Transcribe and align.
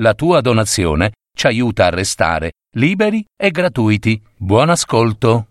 La 0.00 0.14
tua 0.14 0.40
donazione 0.40 1.10
ci 1.36 1.48
aiuta 1.48 1.86
a 1.86 1.90
restare 1.90 2.52
liberi 2.76 3.24
e 3.36 3.50
gratuiti. 3.50 4.22
Buon 4.36 4.70
ascolto. 4.70 5.48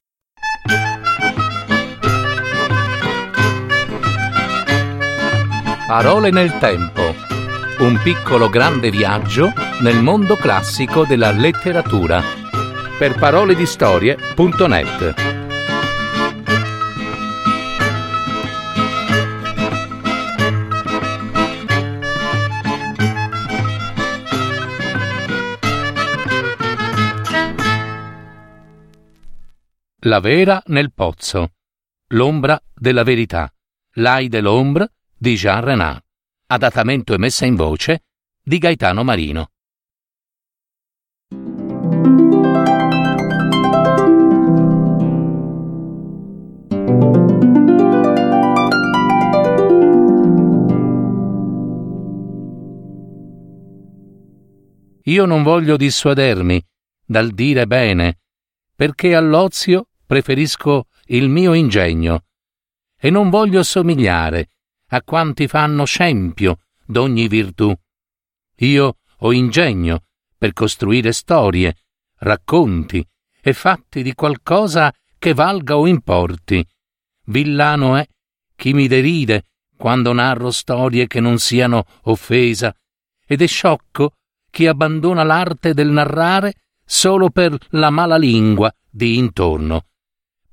Parole 5.85 6.31
nel 6.31 6.57
tempo. 6.59 7.13
Un 7.79 7.99
piccolo 8.01 8.47
grande 8.47 8.89
viaggio 8.89 9.51
nel 9.81 10.01
mondo 10.01 10.37
classico 10.37 11.03
della 11.03 11.31
letteratura. 11.31 12.21
Per 12.97 13.15
paroledistorie.net 13.15 15.36
La 30.01 30.19
vera 30.19 30.61
nel 30.67 30.93
pozzo. 30.93 31.53
L'ombra 32.09 32.61
della 32.71 33.01
verità. 33.01 33.51
L'ai 33.93 34.27
de 34.27 34.41
l'ombre 34.41 34.93
di 35.17 35.33
Jean 35.33 35.63
Renard. 35.63 36.03
Adattamento 36.45 37.15
e 37.15 37.17
messa 37.17 37.47
in 37.47 37.55
voce 37.55 38.03
di 38.43 38.59
Gaetano 38.59 39.03
Marino. 39.03 39.49
Io 55.05 55.25
non 55.25 55.41
voglio 55.41 55.75
dissuadermi 55.75 56.63
dal 57.03 57.31
dire 57.31 57.65
bene, 57.65 58.19
perché 58.77 59.15
all'ozio 59.15 59.87
preferisco 60.05 60.85
il 61.07 61.29
mio 61.29 61.53
ingegno 61.53 62.25
e 62.95 63.09
non 63.09 63.31
voglio 63.31 63.63
somigliare 63.63 64.49
a 64.89 65.01
quanti 65.01 65.47
fanno 65.47 65.83
scempio 65.83 66.59
d'ogni 66.85 67.27
virtù. 67.27 67.75
Io 68.57 68.97
ho 69.17 69.33
ingegno 69.33 70.03
per 70.37 70.53
costruire 70.53 71.11
storie, 71.11 71.75
racconti 72.19 73.03
e 73.41 73.53
fatti 73.53 74.03
di 74.03 74.13
qualcosa 74.13 74.93
che 75.17 75.33
valga 75.33 75.75
o 75.75 75.87
importi. 75.87 76.63
Villano 77.25 77.95
è 77.95 78.07
chi 78.55 78.73
mi 78.73 78.87
deride 78.87 79.45
quando 79.75 80.13
narro 80.13 80.51
storie 80.51 81.07
che 81.07 81.19
non 81.19 81.39
siano 81.39 81.83
offesa, 82.03 82.75
ed 83.25 83.41
è 83.41 83.47
sciocco 83.47 84.13
chi 84.51 84.67
abbandona 84.67 85.23
l'arte 85.23 85.73
del 85.73 85.89
narrare 85.89 86.53
solo 86.87 87.29
per 87.29 87.55
la 87.71 87.91
mala 87.91 88.17
lingua 88.17 88.73
di 88.89 89.17
intorno 89.17 89.83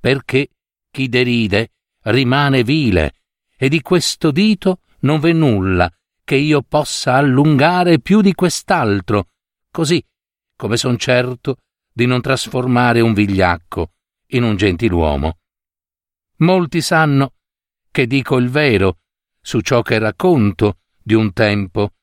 perché 0.05 0.51
chi 0.91 1.09
deride 1.09 1.71
rimane 2.03 2.63
vile, 2.63 3.15
e 3.57 3.71
di 3.71 3.81
questo 3.81 4.31
dito 4.31 4.81
non 5.01 5.19
v'è 5.19 5.33
nulla 5.33 5.91
che 6.23 6.35
io 6.35 6.61
possa 6.61 7.15
allungare 7.15 8.01
più 8.01 8.21
di 8.21 8.35
quest'altro, 8.35 9.29
così 9.71 10.05
come 10.55 10.77
son 10.77 10.99
certo 10.99 11.57
di 11.91 12.05
non 12.05 12.21
trasformare 12.21 13.01
un 13.01 13.15
vigliacco 13.15 13.93
in 14.33 14.43
un 14.43 14.57
gentiluomo. 14.57 15.39
Molti 16.41 16.83
sanno 16.83 17.33
che 17.91 18.07
dico 18.07 18.37
il 18.37 18.51
vero 18.51 18.99
su 19.41 19.63
ciò 19.63 19.81
che 19.81 19.99
racconto 19.99 20.81
di 21.03 21.15
un 21.15 21.33
tempo, 21.33 21.95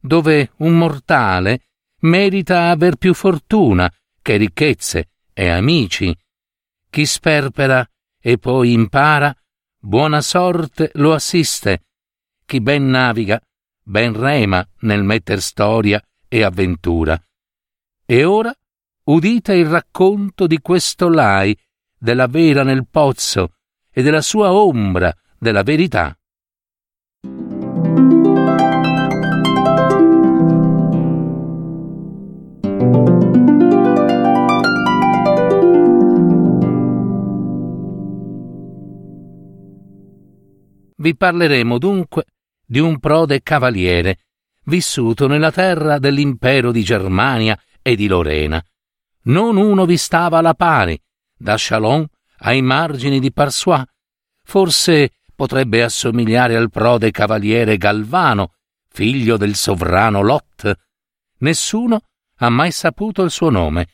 dove 0.00 0.52
un 0.60 0.78
mortale 0.78 1.69
merita 2.00 2.70
aver 2.70 2.96
più 2.96 3.14
fortuna 3.14 3.90
che 4.22 4.36
ricchezze 4.36 5.10
e 5.32 5.48
amici, 5.48 6.16
chi 6.90 7.06
sperpera 7.06 7.88
e 8.20 8.38
poi 8.38 8.72
impara, 8.72 9.34
buona 9.78 10.20
sorte 10.20 10.90
lo 10.94 11.14
assiste. 11.14 11.84
Chi 12.44 12.60
ben 12.60 12.88
naviga, 12.88 13.40
ben 13.82 14.12
rema 14.12 14.66
nel 14.80 15.04
metter 15.04 15.40
storia 15.40 16.02
e 16.28 16.42
avventura. 16.42 17.20
E 18.04 18.24
ora 18.24 18.52
udite 19.04 19.54
il 19.54 19.66
racconto 19.66 20.46
di 20.46 20.58
questo 20.60 21.08
Lai, 21.08 21.56
della 21.96 22.26
vera 22.26 22.62
nel 22.62 22.86
pozzo 22.88 23.54
e 23.90 24.02
della 24.02 24.22
sua 24.22 24.52
ombra 24.52 25.14
della 25.38 25.62
verità. 25.62 26.14
Vi 41.00 41.16
parleremo 41.16 41.78
dunque 41.78 42.26
di 42.64 42.78
un 42.78 42.98
prode 42.98 43.42
cavaliere, 43.42 44.18
vissuto 44.64 45.26
nella 45.26 45.50
terra 45.50 45.98
dell'impero 45.98 46.70
di 46.70 46.82
Germania 46.82 47.58
e 47.82 47.96
di 47.96 48.06
Lorena. 48.06 48.62
Non 49.22 49.56
uno 49.56 49.84
vi 49.86 49.96
stava 49.96 50.38
alla 50.38 50.54
pari, 50.54 51.00
da 51.36 51.56
Chalon 51.58 52.06
ai 52.38 52.62
margini 52.62 53.18
di 53.18 53.32
Parsois. 53.32 53.82
Forse 54.42 55.12
potrebbe 55.34 55.82
assomigliare 55.82 56.56
al 56.56 56.70
prode 56.70 57.10
cavaliere 57.10 57.76
Galvano, 57.76 58.54
figlio 58.88 59.36
del 59.36 59.54
sovrano 59.54 60.22
Lot. 60.22 60.78
Nessuno 61.38 62.00
ha 62.36 62.48
mai 62.48 62.70
saputo 62.70 63.22
il 63.22 63.30
suo 63.30 63.50
nome, 63.50 63.88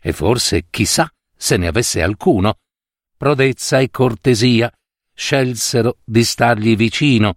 e 0.00 0.12
forse 0.12 0.66
chissà 0.70 1.12
se 1.36 1.56
ne 1.56 1.66
avesse 1.66 2.02
alcuno. 2.02 2.58
Prodezza 3.16 3.78
e 3.78 3.90
cortesia, 3.90 4.72
scelsero 5.22 5.98
di 6.02 6.24
stargli 6.24 6.74
vicino 6.74 7.36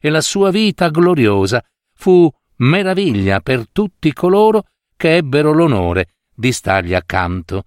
e 0.00 0.08
la 0.08 0.22
sua 0.22 0.50
vita 0.50 0.88
gloriosa 0.88 1.62
fu 1.92 2.32
meraviglia 2.56 3.40
per 3.40 3.68
tutti 3.70 4.10
coloro 4.14 4.68
che 4.96 5.16
ebbero 5.16 5.52
l'onore 5.52 6.14
di 6.34 6.50
stargli 6.50 6.94
accanto. 6.94 7.66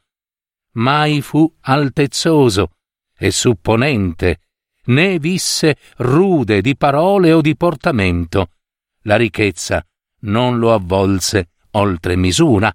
Mai 0.73 1.21
fu 1.21 1.55
altezzoso 1.61 2.71
e 3.15 3.29
supponente, 3.29 4.39
né 4.85 5.19
visse 5.19 5.77
rude 5.97 6.61
di 6.61 6.75
parole 6.75 7.31
o 7.31 7.39
di 7.39 7.55
portamento. 7.55 8.53
La 9.03 9.17
ricchezza 9.17 9.85
non 10.21 10.57
lo 10.57 10.73
avvolse 10.73 11.51
oltre 11.71 12.15
misura, 12.15 12.73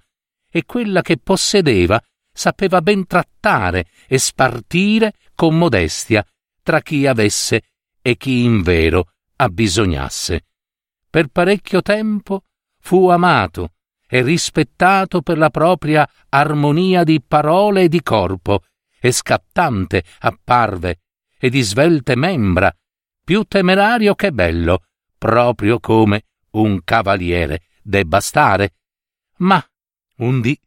e 0.49 0.65
quella 0.65 1.03
che 1.03 1.19
possedeva 1.19 2.01
sapeva 2.33 2.81
ben 2.81 3.05
trattare 3.05 3.87
e 4.07 4.19
spartire 4.19 5.15
con 5.35 5.59
modestia 5.59 6.25
tra 6.65 6.81
chi 6.81 7.07
avesse 7.07 7.63
e 8.03 8.17
chi 8.17 8.43
invero 8.43 9.13
abbisognasse. 9.37 10.47
Per 11.09 11.29
parecchio 11.29 11.83
tempo 11.83 12.45
fu 12.81 13.09
amato 13.09 13.75
e 14.09 14.23
rispettato 14.23 15.23
per 15.23 15.39
la 15.39 15.51
propria 15.51 16.09
armonia 16.31 17.05
di 17.05 17.23
parole 17.23 17.83
e 17.83 17.89
di 17.89 18.03
corpo, 18.03 18.65
e 18.99 19.13
scattante 19.13 20.03
apparve, 20.21 21.03
e 21.39 21.51
di 21.51 21.61
svelte 21.61 22.17
membra, 22.17 22.75
più 23.23 23.45
temerario 23.45 24.15
che 24.15 24.33
bello, 24.33 24.85
proprio 25.19 25.79
come 25.79 26.25
un 26.53 26.83
cavaliere 26.83 27.65
debba 27.83 28.21
stare. 28.21 28.77
Ma 29.39 29.63
un 30.19 30.41
dì, 30.41 30.59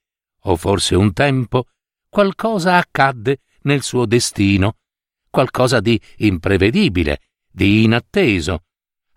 o 0.41 0.55
forse 0.55 0.95
un 0.95 1.13
tempo, 1.13 1.67
qualcosa 2.07 2.77
accadde 2.77 3.39
nel 3.61 3.81
suo 3.81 4.05
destino 4.05 4.77
qualcosa 5.37 5.79
di 5.81 6.01
imprevedibile, 6.17 7.19
di 7.51 7.83
inatteso. 7.83 8.63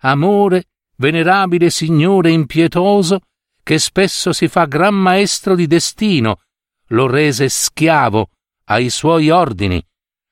Amore, 0.01 0.65
venerabile 0.97 1.71
Signore 1.71 2.29
impietoso, 2.29 3.21
che 3.63 3.79
spesso 3.79 4.31
si 4.31 4.47
fa 4.47 4.65
gran 4.65 4.93
maestro 4.93 5.55
di 5.55 5.65
destino, 5.65 6.41
lo 6.89 7.07
rese 7.07 7.49
schiavo 7.49 8.29
ai 8.65 8.91
suoi 8.91 9.31
ordini. 9.31 9.83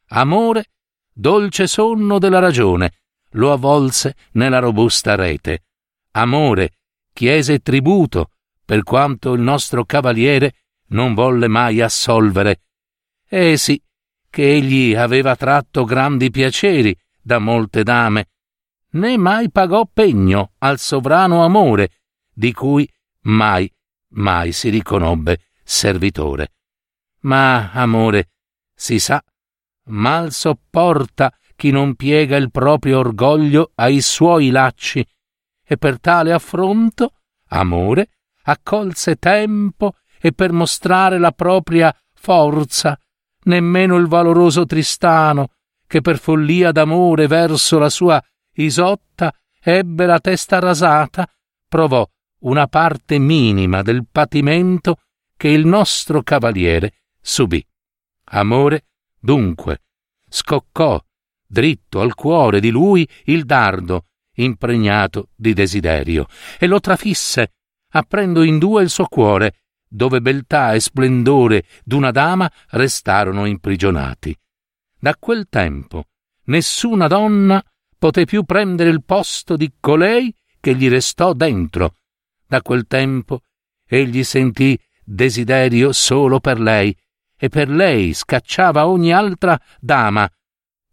Amore, 0.09 0.65
dolce 1.12 1.65
sonno 1.65 2.19
della 2.19 2.39
ragione, 2.39 3.00
lo 3.31 3.51
avvolse 3.51 4.15
nella 4.33 4.59
robusta 4.59 5.15
rete. 5.15 5.63
Amore, 6.12 6.74
chiese 7.13 7.59
tributo, 7.59 8.30
per 8.63 8.83
quanto 8.83 9.33
il 9.33 9.42
nostro 9.42 9.85
cavaliere 9.85 10.53
non 10.89 11.15
volle 11.15 11.47
mai 11.47 11.81
assolvere. 11.81 12.62
Eh 13.27 13.57
sì, 13.57 13.81
che 14.30 14.50
egli 14.50 14.96
aveva 14.96 15.36
tratto 15.36 15.84
grandi 15.84 16.30
piaceri 16.30 16.98
da 17.22 17.40
molte 17.40 17.84
dame, 17.84 18.30
né 18.92 19.18
mai 19.18 19.52
pagò 19.52 19.88
pegno 19.92 20.54
al 20.60 20.80
sovrano 20.80 21.44
amore, 21.44 21.92
di 22.34 22.54
cui 22.54 22.90
mai, 23.24 23.72
mai 24.14 24.52
si 24.52 24.70
riconobbe 24.70 25.50
servitore. 25.64 26.54
Ma, 27.22 27.72
amore, 27.72 28.30
si 28.74 29.00
sa, 29.00 29.24
mal 29.86 30.31
sopporta 30.31 31.34
chi 31.56 31.72
non 31.72 31.96
piega 31.96 32.38
il 32.38 32.52
proprio 32.52 33.00
orgoglio 33.00 33.72
ai 33.76 34.02
suoi 34.02 34.50
lacci, 34.50 35.06
e 35.66 35.78
per 35.78 36.00
tale 36.00 36.31
affronto, 36.31 37.16
amore, 37.50 38.12
accolse 38.44 39.18
tempo 39.18 39.96
e 40.20 40.31
per 40.31 40.52
mostrare 40.52 41.20
la 41.20 41.31
propria 41.31 41.94
forza, 42.14 42.98
nemmeno 43.50 43.98
il 43.98 44.07
valoroso 44.07 44.66
Tristano, 44.66 45.50
che 45.86 46.01
per 46.01 46.19
follia 46.19 46.72
d'amore 46.72 47.28
verso 47.28 47.80
la 47.80 47.90
sua 47.90 48.24
Isotta 48.54 49.34
ebbe 49.62 50.06
la 50.06 50.19
testa 50.19 50.60
rasata, 50.60 51.28
provò 51.68 52.07
una 52.42 52.68
parte 52.68 53.18
minima 53.18 53.81
del 53.81 54.06
patimento 54.10 55.01
che 55.36 55.50
il 55.50 55.66
nostro 55.66 56.22
cavaliere 56.22 56.94
subì. 57.19 57.66
Amore, 58.31 58.86
dunque, 59.19 59.81
scoccò 60.30 61.02
dritto 61.45 62.02
al 62.02 62.13
cuore 62.13 62.60
di 62.60 62.69
lui 62.69 63.07
il 63.25 63.45
dardo, 63.45 64.06
impregnato 64.36 65.30
di 65.36 65.54
desiderio, 65.54 66.28
e 66.60 66.68
lo 66.68 66.80
trafisse, 66.80 67.54
aprendo 67.94 68.44
in 68.44 68.60
due 68.60 68.84
il 68.84 68.90
suo 68.90 69.06
cuore, 69.06 69.56
dove 69.89 70.21
beltà 70.21 70.74
e 70.74 70.80
splendore 70.80 71.65
d'una 71.83 72.12
dama 72.12 72.50
restarono 72.69 73.45
imprigionati. 73.45 74.38
Da 75.00 75.15
quel 75.18 75.47
tempo 75.50 76.06
nessuna 76.45 77.07
donna 77.07 77.63
poté 77.97 78.25
più 78.25 78.44
prendere 78.44 78.89
il 78.89 79.03
posto 79.03 79.57
di 79.57 79.74
colei 79.80 80.33
che 80.59 80.75
gli 80.75 80.88
restò 80.88 81.33
dentro. 81.33 81.95
Da 82.45 82.62
quel 82.62 82.86
tempo 82.86 83.41
egli 83.86 84.24
sentì 84.24 84.80
desiderio 85.03 85.92
solo 85.92 86.39
per 86.39 86.59
lei, 86.59 86.95
e 87.35 87.50
per 87.50 87.69
lei 87.69 88.13
scacciava 88.13 88.88
ogni 88.88 89.12
altra 89.12 89.59
dama. 89.80 90.30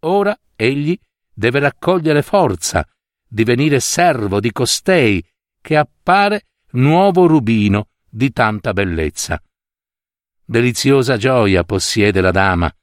Ora 0.01 0.37
egli 0.55 0.97
deve 1.31 1.59
raccogliere 1.59 2.23
forza, 2.23 2.87
divenire 3.27 3.79
servo 3.79 4.39
di 4.39 4.51
costei, 4.51 5.23
che 5.61 5.75
appare 5.75 6.47
nuovo 6.71 7.27
rubino 7.27 7.89
di 8.09 8.31
tanta 8.31 8.73
bellezza. 8.73 9.41
Deliziosa 10.43 11.17
gioia 11.17 11.63
possiede 11.63 12.21
la 12.21 12.31
dama, 12.31 12.73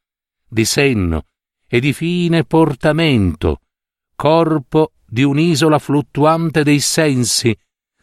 di 0.46 0.64
senno 0.64 1.26
e 1.66 1.80
di 1.80 1.92
fine 1.92 2.44
portamento, 2.44 3.60
corpo 4.14 4.92
di 5.06 5.22
un'isola 5.22 5.78
fluttuante 5.78 6.62
dei 6.62 6.80
sensi. 6.80 7.56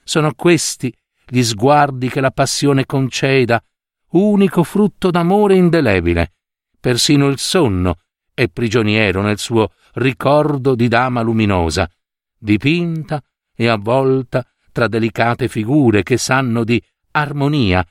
Sono 0.03 0.33
questi 0.33 0.93
gli 1.27 1.43
sguardi 1.43 2.09
che 2.09 2.21
la 2.21 2.31
passione 2.31 2.85
conceda, 2.85 3.63
unico 4.09 4.63
frutto 4.63 5.11
d'amore 5.11 5.55
indelebile. 5.55 6.33
Persino 6.79 7.27
il 7.27 7.37
sonno 7.37 7.99
è 8.33 8.47
prigioniero 8.49 9.21
nel 9.21 9.37
suo 9.37 9.71
ricordo 9.93 10.75
di 10.75 10.87
dama 10.87 11.21
luminosa, 11.21 11.89
dipinta 12.37 13.23
e 13.55 13.67
avvolta 13.67 14.45
tra 14.71 14.87
delicate 14.87 15.47
figure 15.47 16.01
che 16.01 16.17
sanno 16.17 16.63
di 16.63 16.81
armonia. 17.11 17.85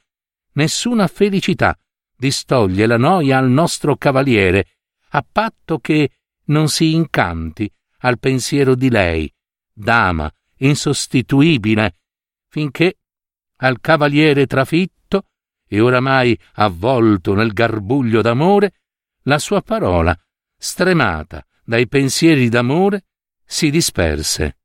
Nessuna 0.52 1.06
felicità 1.06 1.78
distoglie 2.17 2.87
la 2.87 2.99
noia 2.99 3.38
al 3.38 3.49
nostro 3.49 3.96
cavaliere, 3.96 4.76
a 5.11 5.25
patto 5.31 5.78
che 5.78 6.11
non 6.46 6.69
si 6.69 6.93
incanti 6.93 7.72
al 8.00 8.19
pensiero 8.19 8.75
di 8.75 8.90
lei, 8.90 9.32
dama 9.72 10.31
insostituibile, 10.58 12.00
finché 12.49 12.99
al 13.56 13.81
cavaliere 13.81 14.46
trafitto 14.46 15.28
e 15.66 15.81
oramai 15.81 16.38
avvolto 16.55 17.34
nel 17.34 17.52
garbuglio 17.52 18.20
d'amore, 18.20 18.75
la 19.25 19.38
sua 19.38 19.62
parola, 19.62 20.19
stremata 20.56 21.46
dai 21.62 21.87
pensieri 21.87 22.49
d'amore, 22.49 23.06
si 23.44 23.70
disperse. 23.70 24.58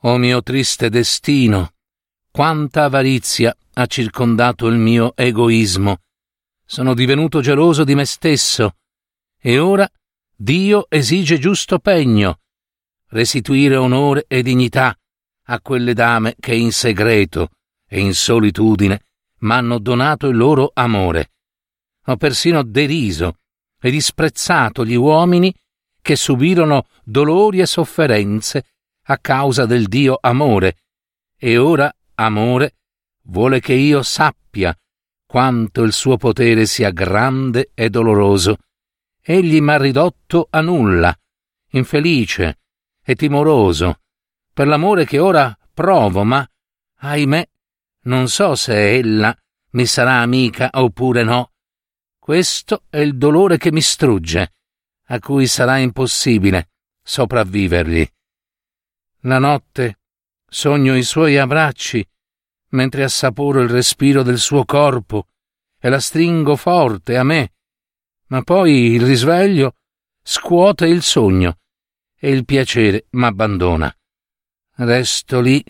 O 0.00 0.18
mio 0.18 0.42
triste 0.42 0.90
destino, 0.90 1.75
quanta 2.36 2.84
avarizia 2.84 3.56
ha 3.72 3.86
circondato 3.86 4.66
il 4.66 4.76
mio 4.76 5.16
egoismo. 5.16 6.02
Sono 6.66 6.92
divenuto 6.92 7.40
geloso 7.40 7.82
di 7.82 7.94
me 7.94 8.04
stesso, 8.04 8.76
e 9.40 9.58
ora 9.58 9.90
Dio 10.36 10.84
esige 10.90 11.38
giusto 11.38 11.78
pegno, 11.78 12.40
restituire 13.08 13.76
onore 13.76 14.26
e 14.28 14.42
dignità 14.42 14.94
a 15.44 15.60
quelle 15.62 15.94
dame 15.94 16.34
che 16.38 16.54
in 16.54 16.72
segreto 16.72 17.52
e 17.88 18.00
in 18.00 18.12
solitudine 18.12 19.04
m'hanno 19.38 19.78
donato 19.78 20.26
il 20.26 20.36
loro 20.36 20.72
amore. 20.74 21.30
Ho 22.04 22.18
persino 22.18 22.62
deriso 22.62 23.38
e 23.80 23.90
disprezzato 23.90 24.84
gli 24.84 24.94
uomini 24.94 25.54
che 26.02 26.16
subirono 26.16 26.86
dolori 27.02 27.60
e 27.60 27.66
sofferenze 27.66 28.66
a 29.04 29.16
causa 29.16 29.64
del 29.64 29.86
Dio 29.86 30.18
amore, 30.20 30.80
e 31.38 31.56
ora 31.56 31.90
amore 32.16 32.74
vuole 33.22 33.60
che 33.60 33.72
io 33.72 34.02
sappia 34.02 34.76
quanto 35.26 35.82
il 35.82 35.92
suo 35.92 36.16
potere 36.16 36.66
sia 36.66 36.90
grande 36.90 37.70
e 37.74 37.88
doloroso 37.90 38.58
egli 39.28 39.60
m'ha 39.60 39.76
ridotto 39.76 40.46
a 40.50 40.60
nulla, 40.60 41.12
infelice 41.70 42.60
e 43.02 43.16
timoroso, 43.16 44.02
per 44.52 44.68
l'amore 44.68 45.04
che 45.04 45.18
ora 45.18 45.56
provo, 45.74 46.22
ma, 46.22 46.48
ahimè, 46.98 47.48
non 48.02 48.28
so 48.28 48.54
se 48.54 48.94
ella 48.94 49.36
mi 49.70 49.84
sarà 49.84 50.20
amica 50.20 50.70
oppure 50.72 51.24
no. 51.24 51.52
Questo 52.20 52.84
è 52.88 52.98
il 52.98 53.16
dolore 53.16 53.58
che 53.58 53.72
mi 53.72 53.80
strugge, 53.80 54.52
a 55.06 55.18
cui 55.18 55.48
sarà 55.48 55.78
impossibile 55.78 56.70
sopravvivergli. 57.02 58.08
La 59.22 59.38
notte 59.38 59.98
sogno 60.48 60.96
i 60.96 61.02
suoi 61.02 61.36
abbracci, 61.38 62.06
mentre 62.70 63.04
assaporo 63.04 63.60
il 63.62 63.68
respiro 63.68 64.22
del 64.22 64.38
suo 64.38 64.64
corpo 64.64 65.28
e 65.78 65.88
la 65.88 66.00
stringo 66.00 66.56
forte 66.56 67.16
a 67.16 67.22
me 67.22 67.50
ma 68.28 68.42
poi 68.42 68.92
il 68.92 69.04
risveglio 69.04 69.74
scuote 70.22 70.86
il 70.86 71.02
sogno 71.02 71.58
e 72.18 72.30
il 72.30 72.44
piacere 72.44 73.06
m'abbandona. 73.10 73.94
Resto 74.78 75.40
lì, 75.40 75.64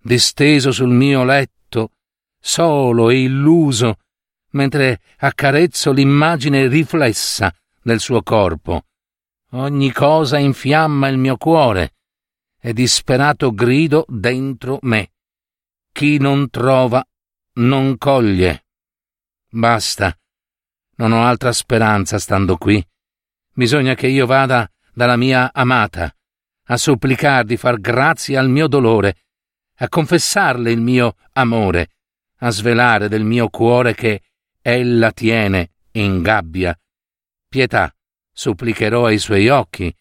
disteso 0.00 0.72
sul 0.72 0.90
mio 0.90 1.24
letto, 1.24 1.92
solo 2.40 3.10
e 3.10 3.22
illuso, 3.22 3.98
mentre 4.50 5.00
accarezzo 5.18 5.92
l'immagine 5.92 6.66
riflessa 6.66 7.54
del 7.80 8.00
suo 8.00 8.22
corpo. 8.22 8.86
Ogni 9.50 9.92
cosa 9.92 10.38
infiamma 10.38 11.08
il 11.08 11.18
mio 11.18 11.36
cuore 11.36 11.94
e 12.64 12.72
disperato 12.72 13.52
grido 13.52 14.04
dentro 14.06 14.78
me. 14.82 15.10
Chi 15.90 16.18
non 16.18 16.48
trova 16.48 17.04
non 17.54 17.98
coglie. 17.98 18.66
Basta, 19.50 20.16
non 20.96 21.10
ho 21.10 21.24
altra 21.26 21.52
speranza 21.52 22.20
stando 22.20 22.56
qui. 22.56 22.84
Bisogna 23.52 23.94
che 23.94 24.06
io 24.06 24.26
vada 24.26 24.70
dalla 24.94 25.16
mia 25.16 25.52
amata, 25.52 26.14
a 26.66 26.76
supplicar 26.76 27.44
di 27.44 27.56
far 27.56 27.80
grazia 27.80 28.38
al 28.38 28.48
mio 28.48 28.68
dolore, 28.68 29.24
a 29.78 29.88
confessarle 29.88 30.70
il 30.70 30.80
mio 30.80 31.16
amore, 31.32 31.96
a 32.38 32.50
svelare 32.50 33.08
del 33.08 33.24
mio 33.24 33.48
cuore 33.48 33.94
che 33.94 34.22
ella 34.62 35.10
tiene 35.10 35.72
in 35.92 36.22
gabbia. 36.22 36.78
Pietà, 37.48 37.92
supplicherò 38.32 39.06
ai 39.06 39.18
suoi 39.18 39.48
occhi, 39.48 39.94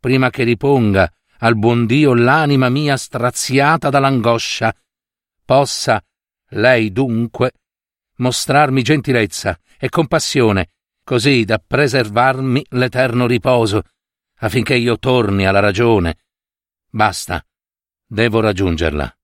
prima 0.00 0.30
che 0.30 0.44
riponga 0.44 1.12
al 1.38 1.56
buon 1.56 1.86
Dio 1.86 2.14
l'anima 2.14 2.68
mia 2.68 2.96
straziata 2.96 3.90
dall'angoscia. 3.90 4.74
Possa 5.44 6.02
lei 6.50 6.92
dunque 6.92 7.52
mostrarmi 8.16 8.82
gentilezza 8.82 9.58
e 9.78 9.88
compassione, 9.88 10.70
così 11.04 11.44
da 11.44 11.58
preservarmi 11.58 12.64
l'eterno 12.70 13.26
riposo, 13.26 13.82
affinché 14.38 14.74
io 14.74 14.98
torni 14.98 15.46
alla 15.46 15.60
ragione. 15.60 16.18
Basta, 16.88 17.44
devo 18.06 18.40
raggiungerla. 18.40 19.16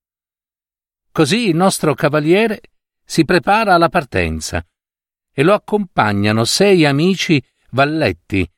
Così 1.11 1.49
il 1.49 1.55
nostro 1.55 1.93
cavaliere 1.93 2.61
si 3.03 3.25
prepara 3.25 3.73
alla 3.73 3.89
partenza 3.89 4.65
e 5.31 5.43
lo 5.43 5.53
accompagnano 5.53 6.43
sei 6.43 6.85
amici 6.85 7.43
valletti. 7.71 8.49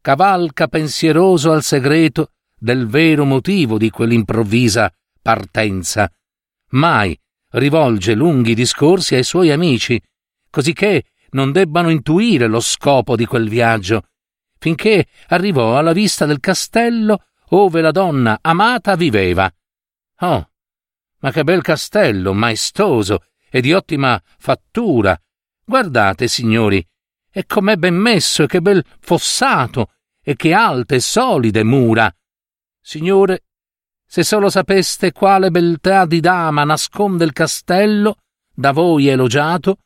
Cavalca 0.00 0.68
pensieroso 0.68 1.52
al 1.52 1.62
segreto 1.62 2.32
del 2.58 2.86
vero 2.86 3.24
motivo 3.24 3.78
di 3.78 3.90
quell'improvvisa 3.90 4.92
partenza. 5.20 6.10
Mai 6.70 7.18
rivolge 7.50 8.14
lunghi 8.14 8.54
discorsi 8.54 9.14
ai 9.14 9.24
suoi 9.24 9.50
amici, 9.50 10.00
cosicché 10.50 11.04
non 11.30 11.52
debbano 11.52 11.90
intuire 11.90 12.46
lo 12.46 12.60
scopo 12.60 13.16
di 13.16 13.26
quel 13.26 13.48
viaggio, 13.48 14.08
finché 14.58 15.06
arrivò 15.28 15.78
alla 15.78 15.92
vista 15.92 16.26
del 16.26 16.40
castello 16.40 17.24
ove 17.50 17.80
la 17.80 17.90
donna 17.90 18.38
amata 18.40 18.96
viveva. 18.96 19.50
Oh, 20.20 20.50
ma 21.20 21.30
che 21.30 21.44
bel 21.44 21.62
castello, 21.62 22.32
maestoso 22.32 23.24
e 23.50 23.60
di 23.60 23.72
ottima 23.72 24.20
fattura. 24.38 25.18
Guardate, 25.64 26.28
signori, 26.28 26.86
e 27.30 27.44
com'è 27.46 27.76
ben 27.76 27.94
messo 27.94 28.44
e 28.44 28.46
che 28.46 28.60
bel 28.60 28.84
fossato 29.00 29.92
e 30.22 30.36
che 30.36 30.52
alte 30.52 30.96
e 30.96 31.00
solide 31.00 31.62
mura. 31.62 32.12
Signore, 32.88 33.42
Se 34.06 34.22
solo 34.22 34.48
sapeste 34.48 35.10
quale 35.10 35.50
beltà 35.50 36.06
di 36.06 36.20
dama 36.20 36.62
nasconde 36.62 37.24
il 37.24 37.32
castello, 37.32 38.18
da 38.54 38.70
voi 38.70 39.08
elogiato, 39.08 39.78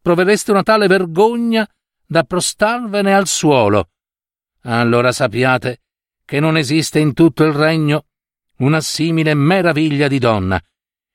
provereste 0.00 0.50
una 0.52 0.62
tale 0.62 0.86
vergogna 0.86 1.68
da 2.06 2.24
prostarvene 2.24 3.14
al 3.14 3.26
suolo. 3.26 3.90
Allora 4.62 5.12
sappiate 5.12 5.82
che 6.24 6.40
non 6.40 6.56
esiste 6.56 6.98
in 6.98 7.12
tutto 7.12 7.44
il 7.44 7.52
regno 7.52 8.06
una 8.60 8.80
simile 8.80 9.34
meraviglia 9.34 10.08
di 10.08 10.18
donna, 10.18 10.58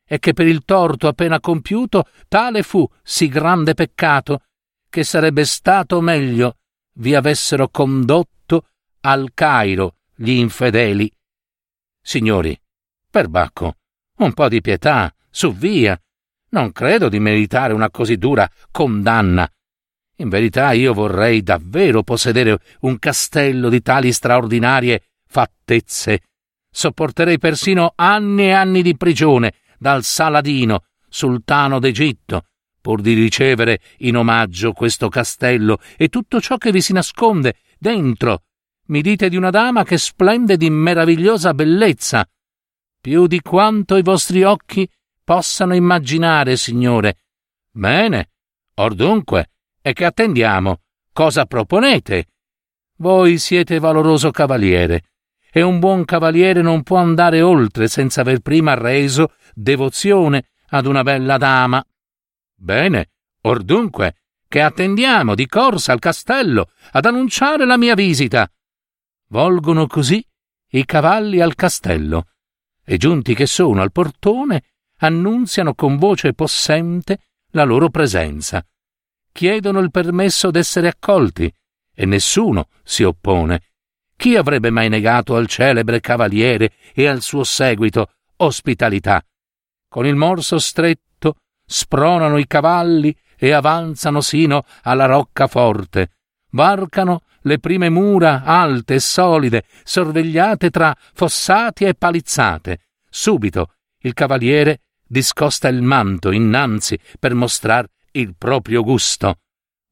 e 0.06 0.20
che 0.20 0.34
per 0.34 0.46
il 0.46 0.64
torto 0.64 1.08
appena 1.08 1.40
compiuto 1.40 2.06
tale 2.28 2.62
fu 2.62 2.88
sì 3.02 3.28
grande 3.28 3.74
peccato 3.74 4.44
che 4.88 5.04
sarebbe 5.04 5.46
stato 5.46 6.00
meglio 6.00 6.58
vi 6.98 7.16
avessero 7.16 7.70
condotto 7.70 8.68
al 9.02 9.32
Cairo 9.34 9.96
gli 10.16 10.30
infedeli. 10.30 11.12
Signori, 12.06 12.60
perbacco, 13.10 13.78
un 14.18 14.34
po' 14.34 14.50
di 14.50 14.60
pietà, 14.60 15.12
su 15.30 15.54
via. 15.54 15.98
Non 16.50 16.74
credo 16.74 17.08
di 17.08 17.20
meritare 17.20 17.72
una 17.72 17.90
così 17.90 18.18
dura 18.18 18.48
condanna. 18.72 19.50
In 20.18 20.28
verità 20.28 20.74
io 20.74 20.94
vorrei 20.94 21.42
davvero 21.42 22.04
possedere 22.04 22.60
un 22.82 23.00
castello 23.00 23.70
di 23.70 23.82
tali 23.82 24.12
straordinarie 24.12 25.12
fattezze. 25.26 26.24
Sopporterei 26.70 27.40
persino 27.40 27.94
anni 27.96 28.48
e 28.48 28.52
anni 28.52 28.82
di 28.82 28.98
prigione 28.98 29.54
dal 29.80 30.04
Saladino, 30.04 30.84
sultano 31.08 31.80
d'Egitto, 31.80 32.48
pur 32.82 33.00
di 33.02 33.14
ricevere 33.14 33.80
in 34.00 34.18
omaggio 34.18 34.74
questo 34.74 35.08
castello 35.08 35.80
e 35.96 36.10
tutto 36.10 36.42
ciò 36.42 36.58
che 36.58 36.72
vi 36.72 36.82
si 36.82 36.92
nasconde 36.92 37.56
dentro. 37.80 38.44
Mi 38.94 39.02
dite 39.02 39.28
di 39.28 39.36
una 39.36 39.50
dama 39.50 39.84
che 39.84 39.98
splende 39.98 40.56
di 40.56 40.70
meravigliosa 40.70 41.56
bellezza, 41.56 42.30
più 43.02 43.26
di 43.26 43.42
quanto 43.42 43.96
i 43.96 44.04
vostri 44.04 44.44
occhi 44.44 44.88
possano 45.24 45.74
immaginare, 45.74 46.56
signore. 46.58 47.18
Bene, 47.72 48.30
or 48.76 48.94
dunque, 48.94 49.50
e 49.82 49.94
che 49.94 50.06
attendiamo? 50.06 50.82
Cosa 51.12 51.46
proponete? 51.46 52.28
Voi 52.98 53.40
siete 53.40 53.80
valoroso 53.80 54.30
cavaliere, 54.30 55.06
e 55.52 55.64
un 55.64 55.80
buon 55.80 56.06
cavaliere 56.06 56.62
non 56.62 56.84
può 56.84 56.98
andare 56.98 57.42
oltre 57.42 57.88
senza 57.88 58.22
aver 58.22 58.42
prima 58.42 58.76
reso 58.76 59.34
devozione 59.56 60.50
ad 60.68 60.86
una 60.86 61.02
bella 61.02 61.38
dama. 61.38 61.84
Bene, 62.56 63.10
or 63.42 63.64
dunque, 63.64 64.18
che 64.48 64.62
attendiamo 64.62 65.34
di 65.34 65.48
corsa 65.48 65.94
al 65.94 66.00
castello 66.00 66.70
ad 66.92 67.06
annunciare 67.06 67.66
la 67.66 67.78
mia 67.78 67.96
visita. 67.96 68.48
Volgono 69.34 69.88
così 69.88 70.24
i 70.74 70.86
cavalli 70.86 71.42
al 71.42 71.56
castello, 71.56 72.28
e 72.84 72.98
giunti 72.98 73.34
che 73.34 73.48
sono 73.48 73.82
al 73.82 73.92
portone, 73.92 74.62
annunziano 74.98 75.74
con 75.74 75.98
voce 75.98 76.34
possente 76.34 77.18
la 77.54 77.64
loro 77.64 77.90
presenza. 77.90 78.64
Chiedono 79.32 79.80
il 79.80 79.90
permesso 79.90 80.52
d'essere 80.52 80.88
accolti, 80.88 81.52
e 81.96 82.06
nessuno 82.06 82.68
si 82.84 83.02
oppone. 83.02 83.72
Chi 84.16 84.36
avrebbe 84.36 84.70
mai 84.70 84.88
negato 84.88 85.36
al 85.36 85.48
celebre 85.48 86.00
cavaliere 86.00 86.74
e 86.94 87.08
al 87.08 87.24
suo 87.24 87.44
seguito 87.44 88.12
ospitalità? 88.36 89.26
Con 89.88 90.06
il 90.06 90.16
morso 90.16 90.60
stretto 90.60 91.38
spronano 91.66 92.38
i 92.38 92.46
cavalli 92.46 93.16
e 93.36 93.52
avanzano 93.52 94.22
sino 94.22 94.64
alla 94.84 95.06
roccaforte, 95.06 96.18
varcano 96.52 97.23
le 97.44 97.60
prime 97.60 97.90
mura 97.90 98.44
alte 98.44 98.96
e 98.96 99.00
solide, 99.00 99.64
sorvegliate 99.84 100.70
tra 100.70 100.96
fossati 101.14 101.86
e 101.86 101.94
palizzate. 101.96 102.80
Subito 103.10 103.74
il 104.00 104.14
cavaliere 104.14 104.82
discosta 105.06 105.68
il 105.68 105.82
manto 105.82 106.32
innanzi 106.32 107.00
per 107.20 107.34
mostrar 107.34 107.88
il 108.12 108.36
proprio 108.36 108.84
gusto. 108.84 109.40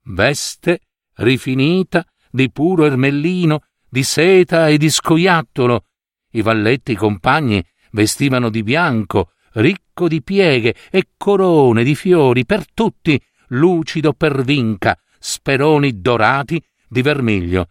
Veste 0.03 0.79
rifinita 1.15 2.05
di 2.29 2.51
puro 2.51 2.85
ermellino, 2.85 3.65
di 3.87 4.03
seta 4.03 4.67
e 4.67 4.77
di 4.77 4.89
scoiattolo. 4.89 5.85
I 6.31 6.41
valletti 6.41 6.95
compagni 6.95 7.63
vestivano 7.91 8.49
di 8.49 8.63
bianco, 8.63 9.31
ricco 9.53 10.07
di 10.07 10.21
pieghe 10.21 10.75
e 10.89 11.09
corone 11.17 11.83
di 11.83 11.93
fiori 11.95 12.45
per 12.45 12.65
tutti, 12.73 13.21
lucido 13.49 14.13
per 14.13 14.43
vinca, 14.43 14.97
speroni 15.19 15.99
dorati 15.99 16.63
di 16.91 17.01
vermiglio. 17.01 17.69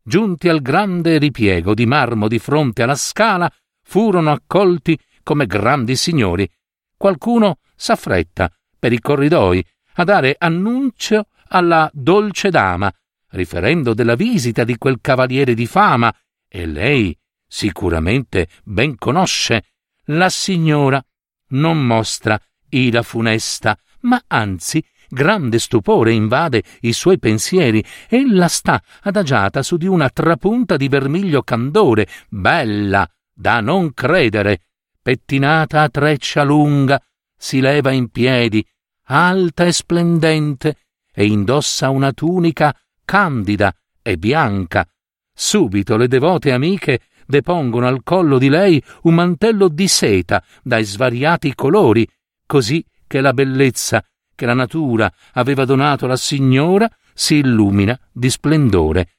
Giunti 0.00 0.48
al 0.48 0.62
grande 0.62 1.18
ripiego 1.18 1.74
di 1.74 1.86
marmo 1.86 2.28
di 2.28 2.38
fronte 2.38 2.84
alla 2.84 2.94
scala, 2.94 3.52
furono 3.82 4.30
accolti 4.30 4.96
come 5.24 5.46
grandi 5.46 5.96
signori. 5.96 6.48
Qualcuno 6.96 7.58
s'affretta 7.74 8.48
per 8.78 8.92
i 8.92 9.00
corridoi 9.00 9.64
a 9.94 10.04
dare 10.04 10.36
annuncio 10.38 11.26
alla 11.48 11.90
dolce 11.92 12.50
dama, 12.50 12.92
riferendo 13.30 13.92
della 13.92 14.14
visita 14.14 14.62
di 14.62 14.76
quel 14.78 14.98
cavaliere 15.00 15.54
di 15.54 15.66
fama, 15.66 16.14
e 16.46 16.66
lei 16.66 17.16
sicuramente 17.44 18.48
ben 18.62 18.96
conosce 18.96 19.64
la 20.04 20.28
signora 20.28 21.04
non 21.48 21.84
mostra 21.84 22.40
ira 22.68 23.02
funesta, 23.02 23.76
ma 24.02 24.22
anzi 24.28 24.84
grande 25.10 25.58
stupore 25.58 26.12
invade 26.12 26.62
i 26.80 26.92
suoi 26.92 27.18
pensieri. 27.18 27.84
Ella 28.08 28.48
sta 28.48 28.82
adagiata 29.02 29.62
su 29.62 29.76
di 29.76 29.86
una 29.86 30.08
trapunta 30.08 30.76
di 30.76 30.88
vermiglio 30.88 31.42
candore, 31.42 32.06
bella 32.28 33.08
da 33.32 33.60
non 33.60 33.92
credere, 33.92 34.60
pettinata 35.02 35.82
a 35.82 35.88
treccia 35.88 36.42
lunga, 36.42 37.02
si 37.36 37.60
leva 37.60 37.90
in 37.90 38.08
piedi, 38.10 38.64
alta 39.06 39.64
e 39.64 39.72
splendente, 39.72 40.76
e 41.12 41.26
indossa 41.26 41.90
una 41.90 42.12
tunica 42.12 42.74
candida 43.04 43.74
e 44.02 44.16
bianca. 44.16 44.86
Subito 45.34 45.96
le 45.96 46.06
devote 46.06 46.52
amiche 46.52 47.00
depongono 47.26 47.86
al 47.86 48.02
collo 48.02 48.38
di 48.38 48.48
lei 48.48 48.82
un 49.02 49.14
mantello 49.14 49.68
di 49.68 49.88
seta 49.88 50.44
dai 50.62 50.84
svariati 50.84 51.54
colori, 51.54 52.06
così 52.46 52.84
che 53.06 53.20
la 53.20 53.32
bellezza 53.32 54.04
che 54.40 54.46
la 54.46 54.54
natura 54.54 55.12
aveva 55.34 55.66
donato 55.66 56.06
alla 56.06 56.16
signora 56.16 56.90
si 57.12 57.34
illumina 57.34 57.98
di 58.10 58.30
splendore. 58.30 59.16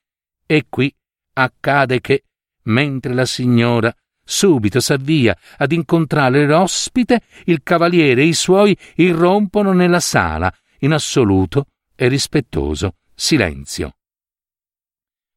E 0.48 0.66
qui 0.68 0.92
accade 1.34 2.02
che, 2.02 2.24
mentre 2.64 3.14
la 3.14 3.28
signora 3.28 3.96
subito 4.24 4.80
s'avvia 4.80 5.38
ad 5.58 5.74
incontrare 5.74 6.48
l'ospite, 6.48 7.22
il 7.46 7.62
cavaliere 7.62 8.24
e 8.24 8.26
i 8.26 8.34
suoi 8.34 8.76
irrompono 8.96 9.74
nella 9.74 10.00
sala 10.00 10.52
in 10.80 10.92
assoluto 10.92 11.68
e 11.96 12.08
rispettoso 12.08 12.96
silenzio. 13.14 13.98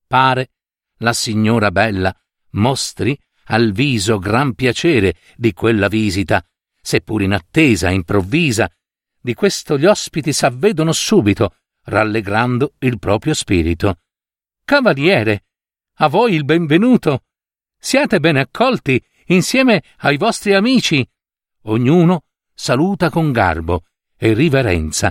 Pare 0.07 0.53
la 1.01 1.13
signora 1.13 1.71
bella 1.71 2.17
mostri 2.53 3.19
al 3.49 3.73
viso 3.73 4.19
gran 4.19 4.55
piacere 4.55 5.17
di 5.37 5.53
quella 5.53 5.89
visita, 5.89 6.43
seppur 6.81 7.21
in 7.21 7.35
attesa 7.35 7.91
improvvisa. 7.91 8.67
Di 9.25 9.33
questo 9.33 9.79
gli 9.79 9.87
ospiti 9.87 10.35
s'avvedono 10.35 10.93
subito, 10.93 11.57
rallegrando 11.85 12.75
il 12.81 12.99
proprio 12.99 13.33
spirito. 13.33 14.01
Cavaliere, 14.63 15.47
a 16.01 16.09
voi 16.09 16.35
il 16.35 16.45
benvenuto. 16.45 17.23
Siate 17.79 18.21
ben 18.21 18.37
accolti 18.37 19.03
insieme 19.29 19.83
ai 20.01 20.19
vostri 20.19 20.53
amici. 20.53 21.09
Ognuno 21.63 22.25
saluta 22.53 23.09
con 23.09 23.33
garbo 23.33 23.85
e 24.15 24.35
riverenza. 24.35 25.11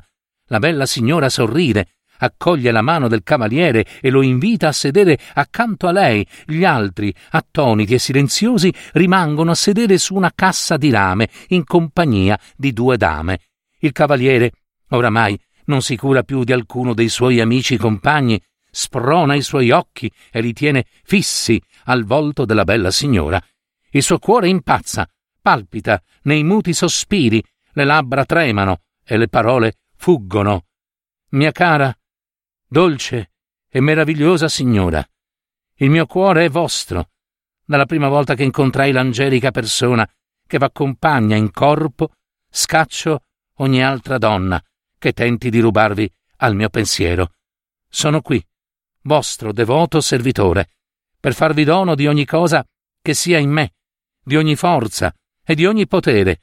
La 0.50 0.60
bella 0.60 0.86
signora 0.86 1.27
sorride, 1.27 1.96
accoglie 2.20 2.70
la 2.70 2.84
mano 2.84 3.08
del 3.08 3.24
cavaliere 3.24 3.84
e 4.00 4.12
lo 4.12 4.22
invita 4.22 4.67
a 4.67 4.74
sedere 4.74 5.17
accanto 5.34 5.88
a 5.88 5.91
lei. 5.91 6.24
Gli 6.46 6.63
altri, 6.63 7.12
attoniti 7.32 7.96
e 7.96 7.98
silenziosi, 7.98 8.72
rimangono 8.91 9.50
a 9.50 9.55
sedere 9.55 9.98
su 9.98 10.13
una 10.13 10.32
cassa 10.36 10.77
di 10.77 10.91
rame 10.91 11.29
in 11.48 11.63
compagnia 11.63 12.39
di 12.55 12.74
due 12.74 12.96
dame. 12.96 13.39
Il 13.83 13.91
cavaliere, 13.91 14.51
oramai, 14.91 15.37
non 15.65 15.81
si 15.81 15.97
cura 15.97 16.23
più 16.23 16.45
di 16.45 16.53
alcuno 16.53 16.93
dei 16.93 17.09
suoi 17.09 17.41
amici 17.41 17.75
compagni, 17.75 18.41
sprona 18.71 19.35
i 19.35 19.41
suoi 19.41 19.71
occhi 19.71 20.09
e 20.31 20.39
li 20.39 20.53
tiene 20.53 20.85
fissi 21.03 21.61
al 21.85 22.05
volto 22.05 22.45
della 22.45 22.63
bella 22.63 22.91
signora. 22.91 23.43
Il 23.91 24.01
suo 24.01 24.19
cuore 24.19 24.47
impazza, 24.47 25.05
palpita 25.41 26.01
nei 26.23 26.43
muti 26.43 26.73
sospiri, 26.73 27.43
le 27.73 27.83
labbra 27.83 28.23
tremano 28.23 28.83
e 29.03 29.17
le 29.17 29.27
parole 29.27 29.79
fuggono. 29.97 30.65
Mia 31.31 31.51
cara, 31.51 31.93
dolce 32.65 33.31
e 33.67 33.81
meravigliosa 33.81 34.47
signora. 34.47 35.05
Il 35.75 35.89
mio 35.89 36.05
cuore 36.05 36.45
è 36.45 36.49
vostro. 36.49 37.09
Dalla 37.65 37.85
prima 37.85 38.07
volta 38.07 38.33
che 38.33 38.43
incontrai 38.43 38.93
l'angelica 38.93 39.51
persona 39.51 40.09
che 40.47 40.57
v'accompagna 40.57 41.35
in 41.35 41.51
corpo, 41.51 42.13
scaccio 42.49 43.23
ogni 43.57 43.83
altra 43.83 44.17
donna 44.17 44.62
che 44.98 45.13
tenti 45.13 45.50
di 45.50 45.60
rubarvi 45.60 46.12
al 46.38 46.55
mio 46.55 46.69
pensiero. 46.69 47.33
Sono 47.88 48.22
qui, 48.22 48.43
vostro 49.01 49.51
devoto 49.51 50.01
servitore, 50.01 50.69
per 51.19 51.33
farvi 51.33 51.63
dono 51.63 51.95
di 51.95 52.07
ogni 52.07 52.25
cosa 52.25 52.65
che 53.01 53.13
sia 53.13 53.38
in 53.38 53.50
me, 53.50 53.74
di 54.24 54.36
ogni 54.36 54.55
forza 54.55 55.13
e 55.43 55.55
di 55.55 55.65
ogni 55.65 55.88
potere. 55.88 56.41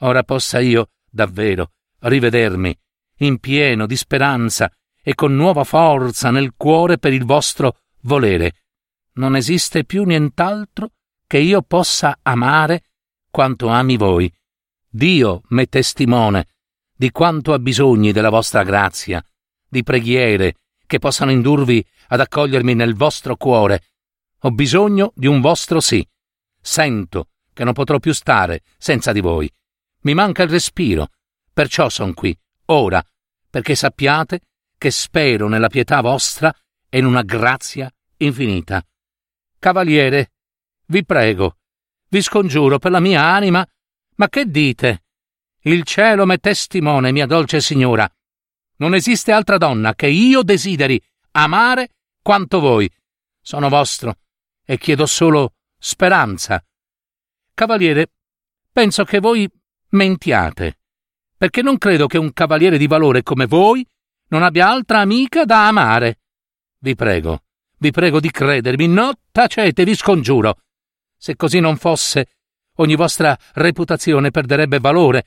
Ora 0.00 0.22
possa 0.22 0.60
io, 0.60 0.90
davvero, 1.10 1.72
rivedermi, 2.00 2.78
in 3.18 3.38
pieno 3.38 3.86
di 3.86 3.96
speranza 3.96 4.70
e 5.02 5.14
con 5.14 5.34
nuova 5.34 5.64
forza 5.64 6.30
nel 6.30 6.54
cuore 6.56 6.98
per 6.98 7.12
il 7.12 7.24
vostro 7.24 7.80
volere. 8.02 8.64
Non 9.14 9.36
esiste 9.36 9.84
più 9.84 10.04
nient'altro 10.04 10.90
che 11.26 11.38
io 11.38 11.62
possa 11.62 12.18
amare 12.22 12.84
quanto 13.30 13.68
ami 13.68 13.96
voi. 13.96 14.32
Dio 14.94 15.42
m'è 15.48 15.68
testimone 15.68 16.46
di 16.94 17.10
quanto 17.10 17.52
ha 17.52 17.58
bisogni 17.58 18.12
della 18.12 18.28
vostra 18.28 18.62
grazia, 18.62 19.20
di 19.68 19.82
preghiere 19.82 20.58
che 20.86 21.00
possano 21.00 21.32
indurvi 21.32 21.84
ad 22.10 22.20
accogliermi 22.20 22.74
nel 22.74 22.94
vostro 22.94 23.34
cuore. 23.34 23.82
Ho 24.42 24.52
bisogno 24.52 25.12
di 25.16 25.26
un 25.26 25.40
vostro 25.40 25.80
sì. 25.80 26.06
Sento 26.60 27.30
che 27.52 27.64
non 27.64 27.72
potrò 27.72 27.98
più 27.98 28.12
stare 28.12 28.62
senza 28.78 29.10
di 29.10 29.18
voi. 29.18 29.52
Mi 30.02 30.14
manca 30.14 30.44
il 30.44 30.50
respiro, 30.50 31.08
perciò 31.52 31.88
son 31.88 32.14
qui, 32.14 32.38
ora, 32.66 33.04
perché 33.50 33.74
sappiate 33.74 34.42
che 34.78 34.92
spero 34.92 35.48
nella 35.48 35.68
pietà 35.70 36.02
vostra 36.02 36.54
e 36.88 36.98
in 36.98 37.04
una 37.04 37.22
grazia 37.22 37.92
infinita. 38.18 38.80
Cavaliere, 39.58 40.30
vi 40.86 41.04
prego, 41.04 41.56
vi 42.10 42.22
scongiuro 42.22 42.78
per 42.78 42.92
la 42.92 43.00
mia 43.00 43.24
anima, 43.24 43.66
ma 44.16 44.28
che 44.28 44.46
dite? 44.46 45.04
Il 45.62 45.84
cielo 45.84 46.26
m'è 46.26 46.38
testimone, 46.38 47.10
mia 47.12 47.26
dolce 47.26 47.60
signora. 47.60 48.08
Non 48.76 48.94
esiste 48.94 49.32
altra 49.32 49.56
donna 49.56 49.94
che 49.94 50.08
io 50.08 50.42
desideri 50.42 51.00
amare 51.32 51.94
quanto 52.22 52.60
voi. 52.60 52.90
Sono 53.40 53.68
vostro 53.68 54.18
e 54.64 54.78
chiedo 54.78 55.06
solo 55.06 55.54
speranza. 55.78 56.62
Cavaliere, 57.54 58.10
penso 58.72 59.04
che 59.04 59.20
voi 59.20 59.48
mentiate, 59.90 60.78
perché 61.36 61.62
non 61.62 61.78
credo 61.78 62.06
che 62.06 62.18
un 62.18 62.32
cavaliere 62.32 62.78
di 62.78 62.86
valore 62.86 63.22
come 63.22 63.46
voi 63.46 63.86
non 64.28 64.42
abbia 64.42 64.68
altra 64.68 65.00
amica 65.00 65.44
da 65.44 65.68
amare. 65.68 66.20
Vi 66.78 66.94
prego, 66.94 67.44
vi 67.78 67.90
prego 67.90 68.20
di 68.20 68.30
credermi, 68.30 68.88
no 68.88 69.12
tacete, 69.30 69.84
vi 69.84 69.94
scongiuro. 69.94 70.58
Se 71.16 71.36
così 71.36 71.60
non 71.60 71.76
fosse, 71.76 72.28
ogni 72.76 72.94
vostra 72.94 73.36
reputazione 73.54 74.30
perderebbe 74.30 74.78
valore. 74.78 75.26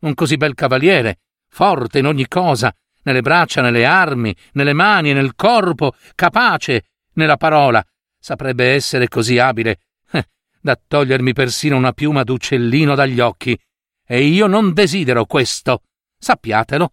Un 0.00 0.14
così 0.14 0.36
bel 0.36 0.54
cavaliere, 0.54 1.20
forte 1.48 1.98
in 1.98 2.06
ogni 2.06 2.26
cosa, 2.26 2.74
nelle 3.02 3.22
braccia, 3.22 3.60
nelle 3.62 3.84
armi, 3.84 4.34
nelle 4.52 4.72
mani, 4.72 5.12
nel 5.12 5.34
corpo, 5.34 5.94
capace 6.14 6.84
nella 7.14 7.36
parola, 7.36 7.84
saprebbe 8.18 8.72
essere 8.72 9.08
così 9.08 9.38
abile 9.38 9.80
eh, 10.12 10.28
da 10.60 10.76
togliermi 10.76 11.32
persino 11.32 11.76
una 11.76 11.92
piuma 11.92 12.22
d'uccellino 12.22 12.94
dagli 12.94 13.20
occhi. 13.20 13.58
E 14.06 14.22
io 14.22 14.46
non 14.46 14.72
desidero 14.72 15.24
questo. 15.24 15.82
Sappiatelo. 16.18 16.92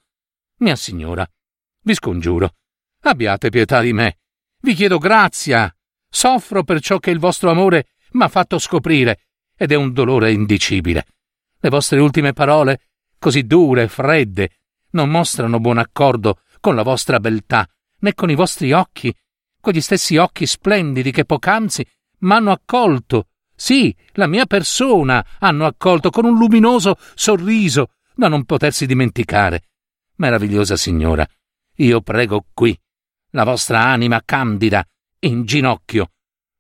Mia 0.60 0.76
signora, 0.76 1.28
vi 1.82 1.94
scongiuro, 1.94 2.56
abbiate 3.02 3.50
pietà 3.50 3.82
di 3.82 3.94
me. 3.94 4.20
Vi 4.62 4.74
chiedo 4.74 4.98
grazia. 4.98 5.72
Soffro 6.10 6.64
per 6.64 6.80
ciò 6.80 7.00
che 7.00 7.12
il 7.12 7.20
vostro 7.20 7.52
amore 7.52 7.90
m'ha 8.12 8.28
fatto 8.28 8.58
scoprire, 8.58 9.27
ed 9.58 9.72
è 9.72 9.76
un 9.76 9.92
dolore 9.92 10.32
indicibile. 10.32 11.06
Le 11.60 11.70
vostre 11.70 12.00
ultime 12.00 12.34
parole, 12.34 12.82
così 13.18 13.44
dure 13.44 13.84
e 13.84 13.88
fredde, 13.88 14.52
non 14.92 15.10
mostrano 15.10 15.60
buon 15.60 15.80
accordo 15.80 16.42
con 16.60 16.76
la 16.76 16.84
vostra 16.84 17.20
beltà, 17.20 17.68
né 18.00 18.14
con 18.14 18.30
i 18.30 18.36
vostri 18.36 18.72
occhi, 18.72 19.14
quegli 19.60 19.82
stessi 19.82 20.16
occhi 20.18 20.46
splendidi 20.46 21.12
che 21.12 21.26
poc'anzi 21.26 21.86
m'hanno 22.20 22.52
accolto. 22.52 23.28
Sì, 23.56 23.94
la 24.14 24.28
mia 24.28 24.46
persona 24.46 25.26
hanno 25.40 25.66
accolto 25.66 26.12
con 26.12 26.26
un 26.26 26.38
luminoso 26.38 26.96
sorriso 27.16 27.94
da 28.16 28.28
non 28.28 28.46
potersi 28.46 28.86
dimenticare. 28.86 29.64
Meravigliosa 30.16 30.78
signora, 30.78 31.28
io 31.76 32.02
prego 32.02 32.46
qui, 32.54 32.80
la 33.32 33.44
vostra 33.44 33.84
anima 33.84 34.22
candida, 34.24 34.88
in 35.20 35.44
ginocchio, 35.46 36.12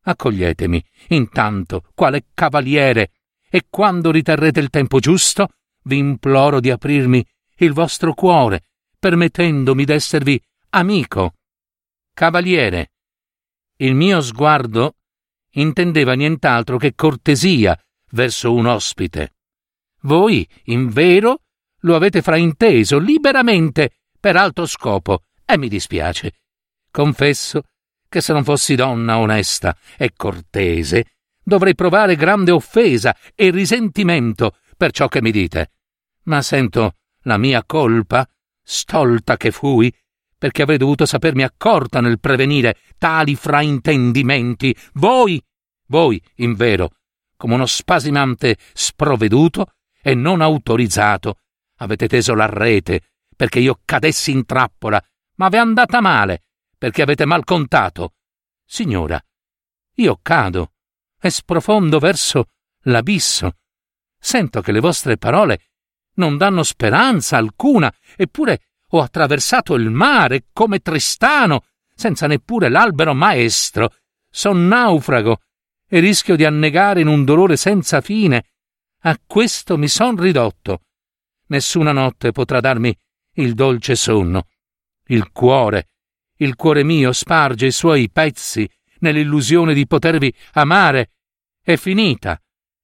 accoglietemi 0.09 0.83
intanto 1.09 1.83
quale 1.93 2.27
cavaliere 2.33 3.11
e 3.49 3.65
quando 3.69 4.11
riterrete 4.11 4.59
il 4.59 4.69
tempo 4.69 4.99
giusto 4.99 5.49
vi 5.83 5.97
imploro 5.97 6.59
di 6.59 6.69
aprirmi 6.69 7.25
il 7.59 7.73
vostro 7.73 8.13
cuore, 8.13 8.67
permettendomi 8.99 9.85
d'esservi 9.85 10.41
amico. 10.69 11.35
Cavaliere. 12.13 12.91
Il 13.77 13.95
mio 13.95 14.21
sguardo 14.21 14.95
intendeva 15.51 16.13
nient'altro 16.13 16.77
che 16.77 16.93
cortesia 16.93 17.79
verso 18.11 18.53
un 18.53 18.65
ospite. 18.65 19.35
Voi, 20.01 20.47
in 20.65 20.89
vero, 20.89 21.43
lo 21.81 21.95
avete 21.95 22.21
frainteso 22.21 22.99
liberamente 22.99 24.01
per 24.19 24.35
altro 24.35 24.65
scopo, 24.65 25.23
e 25.45 25.57
mi 25.57 25.69
dispiace. 25.69 26.33
Confesso 26.91 27.63
che 28.09 28.21
se 28.21 28.33
non 28.33 28.43
fossi 28.43 28.75
donna 28.75 29.17
onesta 29.17 29.75
e 29.97 30.13
cortese, 30.15 31.17
dovrei 31.43 31.75
provare 31.75 32.15
grande 32.15 32.51
offesa 32.51 33.15
e 33.35 33.51
risentimento 33.51 34.57
per 34.75 34.91
ciò 34.91 35.07
che 35.07 35.21
mi 35.21 35.31
dite. 35.31 35.71
Ma 36.23 36.41
sento 36.41 36.95
la 37.21 37.37
mia 37.37 37.63
colpa, 37.65 38.27
stolta 38.61 39.37
che 39.37 39.51
fui, 39.51 39.93
perché 40.37 40.61
avrei 40.61 40.77
dovuto 40.77 41.05
sapermi 41.05 41.43
accorta 41.43 41.99
nel 41.99 42.19
prevenire 42.19 42.77
tali 42.97 43.35
fraintendimenti. 43.35 44.75
Voi, 44.93 45.41
voi, 45.87 46.21
in 46.35 46.53
vero, 46.53 46.91
come 47.35 47.55
uno 47.55 47.65
spasimante 47.65 48.57
sprovveduto 48.73 49.73
e 50.01 50.13
non 50.15 50.41
autorizzato, 50.41 51.39
avete 51.77 52.07
teso 52.07 52.33
la 52.33 52.45
rete 52.45 53.01
perché 53.35 53.59
io 53.59 53.79
cadessi 53.85 54.31
in 54.31 54.45
trappola, 54.45 55.01
ma 55.35 55.49
v'è 55.49 55.57
andata 55.57 56.01
male 56.01 56.43
perché 56.77 57.01
avete 57.01 57.25
mal 57.25 57.43
contato. 57.43 58.13
Signora, 58.65 59.21
io 59.95 60.19
cado 60.21 60.73
e 61.19 61.29
sprofondo 61.29 61.99
verso 61.99 62.49
l'abisso. 62.83 63.57
Sento 64.19 64.61
che 64.61 64.71
le 64.71 64.79
vostre 64.79 65.17
parole 65.17 65.61
non 66.15 66.37
danno 66.37 66.63
speranza 66.63 67.37
alcuna, 67.37 67.93
eppure 68.15 68.61
ho 68.89 69.01
attraversato 69.01 69.75
il 69.75 69.89
mare 69.89 70.47
come 70.53 70.79
Tristano, 70.79 71.65
senza 71.93 72.27
neppure 72.27 72.69
l'albero 72.69 73.13
maestro. 73.13 73.93
Son 74.29 74.67
naufrago 74.67 75.41
e 75.87 75.99
rischio 75.99 76.35
di 76.35 76.45
annegare 76.45 77.01
in 77.01 77.07
un 77.07 77.23
dolore 77.23 77.57
senza 77.57 78.01
fine. 78.01 78.51
A 79.01 79.17
questo 79.25 79.77
mi 79.77 79.87
son 79.87 80.17
ridotto. 80.17 80.81
Nessuna 81.47 81.91
notte 81.91 82.31
potrà 82.31 82.59
darmi 82.59 82.95
il 83.35 83.53
dolce 83.53 83.95
sonno. 83.95 84.47
Il 85.05 85.31
cuore 85.31 85.87
il 86.37 86.55
cuore 86.55 86.83
mio 86.83 87.11
sparge 87.13 87.67
i 87.67 87.71
suoi 87.71 88.09
pezzi 88.09 88.69
nell'illusione 88.99 89.73
di 89.73 89.87
potervi 89.87 90.33
amare. 90.53 91.11
È 91.61 91.75
finita. 91.75 92.41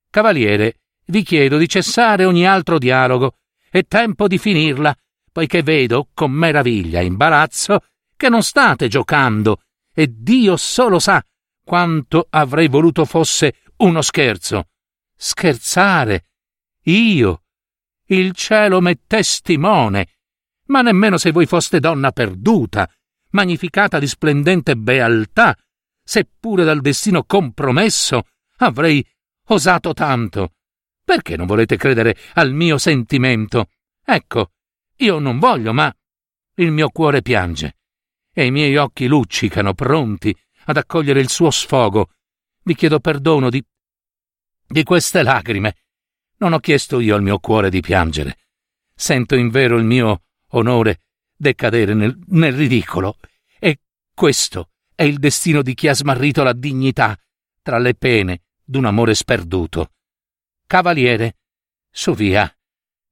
Cavaliere, 0.10 0.82
vi 1.06 1.24
chiedo 1.24 1.58
di 1.58 1.68
cessare 1.68 2.26
ogni 2.26 2.46
altro 2.48 2.78
dialogo. 2.78 3.38
È 3.70 3.84
tempo 3.86 4.28
di 4.28 4.38
finirla, 4.38 4.96
poiché 5.32 5.64
vedo, 5.64 6.10
con 6.14 6.32
meraviglia 6.32 7.00
e 7.00 7.06
imbarazzo, 7.06 7.80
che 8.16 8.30
non 8.30 8.44
state 8.44 8.88
giocando, 8.88 9.62
e 9.94 10.08
Dio 10.10 10.58
solo 10.58 11.00
sa 11.00 11.24
quanto 11.64 12.28
avrei 12.30 12.68
voluto 12.68 13.06
fosse 13.06 13.56
uno 13.78 14.02
scherzo. 14.02 14.68
Scherzare. 15.16 16.26
Io. 16.84 17.44
Il 18.08 18.34
cielo 18.34 18.82
m'è 18.82 19.00
testimone. 19.08 20.08
Ma 20.68 20.82
nemmeno 20.82 21.18
se 21.18 21.32
voi 21.32 21.46
foste 21.46 21.80
donna 21.80 22.12
perduta, 22.12 22.90
magnificata 23.34 24.00
di 24.00 24.08
splendente 24.08 24.76
bealtà, 24.76 25.56
seppure 26.04 26.64
dal 26.64 26.82
destino 26.82 27.24
compromesso, 27.24 28.24
avrei 28.58 29.06
osato 29.48 29.94
tanto. 29.94 30.54
Perché 31.04 31.36
non 31.36 31.46
volete 31.46 31.78
credere 31.78 32.18
al 32.34 32.54
mio 32.54 32.78
sentimento? 32.78 33.68
Ecco, 34.04 34.52
io 34.98 35.20
non 35.20 35.38
voglio, 35.38 35.74
ma 35.74 35.94
il 36.56 36.72
mio 36.72 36.90
cuore 36.90 37.22
piange 37.22 37.78
e 38.34 38.46
i 38.46 38.52
miei 38.52 38.76
occhi 38.78 39.06
luccicano 39.06 39.74
pronti 39.74 40.36
ad 40.66 40.78
accogliere 40.78 41.20
il 41.20 41.30
suo 41.30 41.52
sfogo. 41.52 42.10
Vi 42.64 42.74
chiedo 42.74 43.00
perdono 43.00 43.50
di 43.50 43.64
di 44.66 44.84
queste 44.84 45.22
lacrime. 45.22 45.76
Non 46.38 46.54
ho 46.54 46.60
chiesto 46.60 47.00
io 47.00 47.16
al 47.16 47.22
mio 47.22 47.38
cuore 47.38 47.70
di 47.70 47.80
piangere. 47.80 48.38
Sento 48.96 49.36
in 49.36 49.50
vero 49.50 49.78
il 49.78 49.84
mio 49.84 50.24
onore 50.54 51.02
decadere 51.36 51.94
nel, 51.94 52.18
nel 52.28 52.54
ridicolo. 52.54 53.18
E 53.60 53.80
questo 54.14 54.70
è 54.96 55.04
il 55.04 55.20
destino 55.20 55.62
di 55.62 55.74
chi 55.74 55.88
ha 55.88 55.94
smarrito 55.94 56.44
la 56.44 56.54
dignità 56.54 57.18
tra 57.62 57.78
le 57.78 57.96
pene 57.96 58.42
d'un 58.64 58.86
amore 58.86 59.16
sperduto. 59.16 59.92
Cavaliere, 60.66 61.38
su 61.90 62.14
via, 62.14 62.52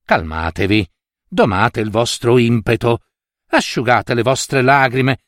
calmatevi, 0.04 0.90
domate 1.28 1.80
il 1.80 1.90
vostro 1.90 2.38
impeto, 2.38 3.04
asciugate 3.48 4.14
le 4.14 4.24
vostre 4.24 4.62
lagrime, 4.62 5.20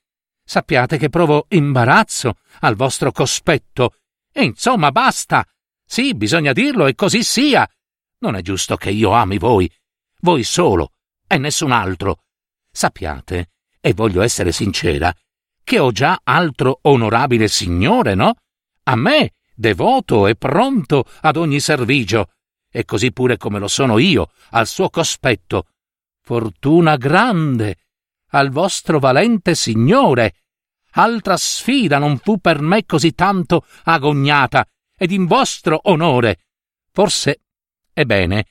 sappiate 0.44 0.98
che 0.98 1.10
provo 1.10 1.46
imbarazzo 1.50 2.38
al 2.62 2.76
vostro 2.76 3.12
cospetto, 3.12 3.96
e 4.32 4.44
insomma 4.44 4.92
basta, 4.92 5.48
Sì, 5.86 6.16
bisogna 6.16 6.54
dirlo 6.54 6.88
e 6.88 6.96
così 6.96 7.24
sia. 7.24 7.70
Non 8.20 8.36
è 8.36 8.42
giusto 8.42 8.78
che 8.78 8.90
io 8.90 9.12
ami 9.12 9.38
voi, 9.38 9.72
voi 10.22 10.44
solo 10.44 10.94
e 11.28 11.38
nessun 11.38 11.72
altro. 11.72 12.24
Sappiate, 12.76 13.52
e 13.80 13.94
voglio 13.94 14.22
essere 14.22 14.52
sincera, 14.52 15.14
che 15.64 15.80
ho 15.80 15.92
già 15.92 16.20
altro 16.24 16.80
onorabile 16.82 17.48
signore, 17.48 18.16
no? 18.16 18.34
A 18.84 18.96
me, 18.96 19.34
devoto 19.54 20.26
e 20.26 20.36
pronto 20.36 21.06
ad 21.22 21.38
ogni 21.38 21.60
servigio, 21.60 22.32
e 22.72 22.84
così 22.84 23.12
pure 23.12 23.38
come 23.38 23.60
lo 23.60 23.68
sono 23.68 24.00
io, 24.00 24.32
al 24.50 24.66
suo 24.66 24.90
cospetto. 24.90 25.68
Fortuna 26.22 26.98
grande 26.98 27.78
al 28.34 28.50
vostro 28.50 29.00
valente 29.00 29.56
signore. 29.56 30.36
Altra 30.96 31.38
sfida 31.38 31.98
non 31.98 32.18
fu 32.18 32.38
per 32.38 32.62
me 32.62 32.86
così 32.86 33.14
tanto 33.14 33.66
agognata, 33.84 34.68
ed 34.96 35.12
in 35.12 35.26
vostro 35.26 35.80
onore. 35.84 36.46
Forse 36.92 37.42
è 37.92 38.04
bene 38.06 38.46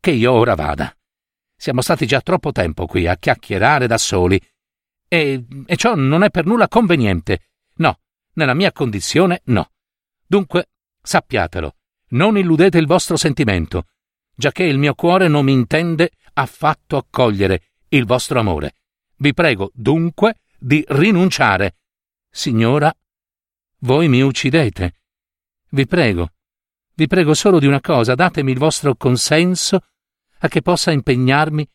che 0.00 0.12
io 0.12 0.32
ora 0.32 0.54
vada. 0.54 0.94
Siamo 1.64 1.80
stati 1.80 2.04
già 2.04 2.20
troppo 2.20 2.52
tempo 2.52 2.84
qui 2.84 3.06
a 3.06 3.16
chiacchierare 3.16 3.86
da 3.86 3.96
soli, 3.96 4.38
e, 5.08 5.46
e 5.64 5.76
ciò 5.76 5.94
non 5.94 6.22
è 6.22 6.28
per 6.28 6.44
nulla 6.44 6.68
conveniente. 6.68 7.52
No, 7.76 8.00
nella 8.34 8.52
mia 8.52 8.70
condizione 8.70 9.40
no. 9.44 9.70
Dunque, 10.26 10.68
sappiatelo, 11.00 11.74
non 12.08 12.36
illudete 12.36 12.76
il 12.76 12.86
vostro 12.86 13.16
sentimento, 13.16 13.86
giacché 14.36 14.64
il 14.64 14.76
mio 14.76 14.94
cuore 14.94 15.26
non 15.28 15.46
mi 15.46 15.52
intende 15.52 16.10
affatto 16.34 16.98
accogliere 16.98 17.62
il 17.88 18.04
vostro 18.04 18.38
amore. 18.38 18.74
Vi 19.16 19.32
prego, 19.32 19.70
dunque, 19.72 20.40
di 20.58 20.84
rinunciare. 20.88 21.76
Signora, 22.28 22.94
voi 23.78 24.08
mi 24.08 24.20
uccidete. 24.20 25.00
Vi 25.70 25.86
prego, 25.86 26.28
vi 26.92 27.06
prego 27.06 27.32
solo 27.32 27.58
di 27.58 27.66
una 27.66 27.80
cosa, 27.80 28.14
datemi 28.14 28.52
il 28.52 28.58
vostro 28.58 28.94
consenso 28.96 29.80
a 30.44 30.48
che 30.48 30.60
possa 30.60 30.90
impegnarmi 30.90 31.66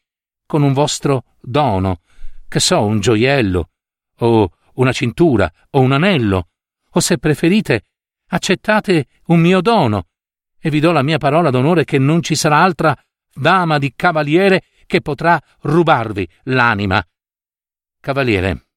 con 0.46 0.62
un 0.62 0.74
vostro 0.74 1.24
dono, 1.42 2.02
che 2.48 2.60
so, 2.60 2.84
un 2.84 3.00
gioiello, 3.00 3.72
o 4.20 4.52
una 4.76 4.92
cintura, 4.92 5.52
o 5.72 5.80
un 5.80 5.92
anello, 5.92 6.50
o 6.92 7.00
se 7.00 7.18
preferite, 7.18 7.84
accettate 8.28 9.08
un 9.26 9.40
mio 9.40 9.62
dono, 9.62 10.08
e 10.60 10.70
vi 10.70 10.80
do 10.80 10.92
la 10.92 11.02
mia 11.02 11.18
parola 11.18 11.50
d'onore 11.50 11.84
che 11.84 11.98
non 11.98 12.22
ci 12.22 12.36
sarà 12.36 12.62
altra 12.62 12.96
dama 13.34 13.80
di 13.80 13.94
cavaliere 13.96 14.64
che 14.86 15.02
potrà 15.02 15.42
rubarvi 15.62 16.30
l'anima. 16.44 17.04
Cavaliere, 18.00 18.68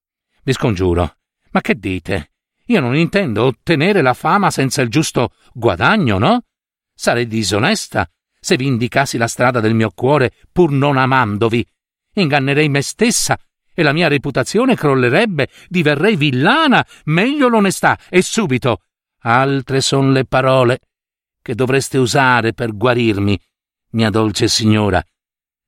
vi 0.42 0.52
scongiuro, 0.54 1.16
ma 1.50 1.60
che 1.60 1.74
dite? 1.74 2.32
Io 2.66 2.80
non 2.80 2.96
intendo 2.96 3.44
ottenere 3.44 4.00
la 4.00 4.14
fama 4.14 4.50
senza 4.50 4.80
il 4.80 4.88
giusto 4.88 5.34
guadagno, 5.52 6.16
no? 6.16 6.44
Sarei 6.94 7.26
disonesta 7.26 8.08
se 8.44 8.56
vi 8.56 8.66
indicassi 8.66 9.18
la 9.18 9.28
strada 9.28 9.60
del 9.60 9.72
mio 9.72 9.92
cuore 9.94 10.32
pur 10.50 10.72
non 10.72 10.96
amandovi. 10.96 11.64
Ingannerei 12.14 12.68
me 12.68 12.82
stessa 12.82 13.38
e 13.72 13.82
la 13.84 13.92
mia 13.92 14.08
reputazione 14.08 14.74
crollerebbe, 14.74 15.48
diverrei 15.68 16.16
villana, 16.16 16.84
meglio 17.04 17.46
l'onestà, 17.48 17.96
e 18.08 18.20
subito. 18.20 18.82
Altre 19.20 19.80
son 19.80 20.12
le 20.12 20.24
parole 20.24 20.80
che 21.40 21.54
dovreste 21.54 21.98
usare 21.98 22.52
per 22.52 22.74
guarirmi, 22.74 23.40
mia 23.90 24.10
dolce 24.10 24.48
signora. 24.48 25.00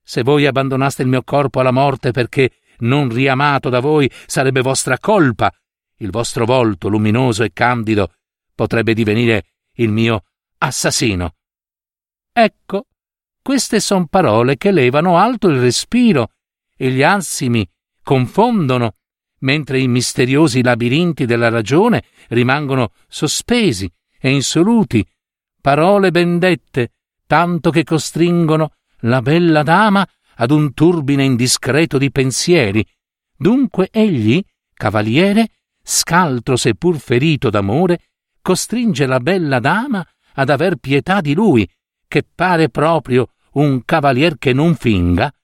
Se 0.03 0.23
voi 0.25 0.45
abbandonaste 0.45 1.03
il 1.03 1.09
mio 1.09 1.23
corpo 1.23 1.61
alla 1.61 1.71
morte 1.71 2.11
perché 2.11 2.59
non 2.79 3.09
riamato 3.09 3.69
da 3.69 3.79
voi 3.79 4.11
sarebbe 4.27 4.63
vostra 4.63 4.99
colpa, 4.99 5.53
il 5.99 6.11
vostro 6.11 6.45
volto 6.45 6.89
luminoso 6.89 7.45
e 7.45 7.53
candido 7.53 8.13
potrebbe 8.53 8.95
divenire 8.95 9.45
il 9.75 9.91
mio 9.91 10.25
assassino. 10.59 11.34
Ecco, 12.37 12.87
queste 13.41 13.79
son 13.79 14.09
parole 14.09 14.57
che 14.57 14.73
levano 14.73 15.19
alto 15.19 15.47
il 15.47 15.61
respiro 15.61 16.33
e 16.77 16.91
gli 16.91 17.05
ansimi 17.05 17.65
confondono, 18.03 18.97
mentre 19.43 19.79
i 19.79 19.87
misteriosi 19.87 20.61
labirinti 20.61 21.27
della 21.27 21.49
ragione 21.49 22.03
rimangono 22.31 22.91
sospesi 23.07 23.89
e 24.19 24.31
insoluti, 24.31 25.07
parole 25.61 26.11
bendette, 26.11 26.95
tanto 27.25 27.71
che 27.71 27.85
costringono 27.85 28.73
la 29.03 29.23
bella 29.23 29.63
dama 29.63 30.05
ad 30.35 30.51
un 30.51 30.75
turbine 30.75 31.23
indiscreto 31.23 31.99
di 31.99 32.11
pensieri. 32.11 32.85
Dunque 33.37 33.91
egli, 33.93 34.43
cavaliere, 34.73 35.51
scaltro 35.81 36.57
seppur 36.57 36.99
ferito 36.99 37.49
d'amore, 37.49 38.09
costringe 38.43 39.07
la 39.07 39.21
bella 39.21 39.61
dama 39.61 40.05
ad 40.33 40.51
aver 40.51 40.79
pietà 40.79 41.21
di 41.21 41.33
lui, 41.33 41.69
che 42.15 42.25
pare 42.33 42.69
proprio 42.69 43.31
un 43.55 43.85
cavalier 43.85 44.39
che 44.39 44.53
non 44.53 44.77
finga, 44.77 45.35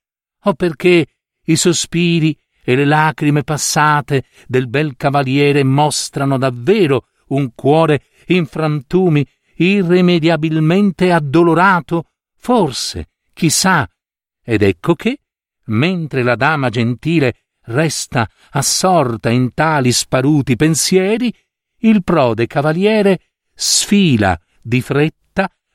o 0.44 0.54
perché 0.54 1.04
i 1.46 1.56
sospiri 1.56 2.38
e 2.62 2.76
le 2.76 2.84
lacrime 2.84 3.42
passate 3.42 4.26
del 4.46 4.68
bel 4.68 4.94
cavaliere 4.94 5.64
mostrano 5.64 6.38
davvero 6.38 7.08
un 7.30 7.54
cuore 7.56 8.04
in 8.28 8.46
frantumi 8.46 9.26
irrimediabilmente 9.56 11.10
addolorato, 11.10 12.10
forse, 12.36 13.08
chissà, 13.32 13.90
ed 14.40 14.62
ecco 14.62 14.94
che, 14.94 15.22
mentre 15.64 16.22
la 16.22 16.36
dama 16.36 16.68
gentile 16.68 17.46
resta 17.62 18.30
assorta 18.50 19.28
in 19.28 19.52
tali 19.54 19.90
sparuti 19.90 20.54
pensieri, 20.54 21.34
il 21.78 22.04
prode 22.04 22.46
cavaliere 22.46 23.18
sfila 23.52 24.40
di 24.62 24.80
fretta, 24.80 25.19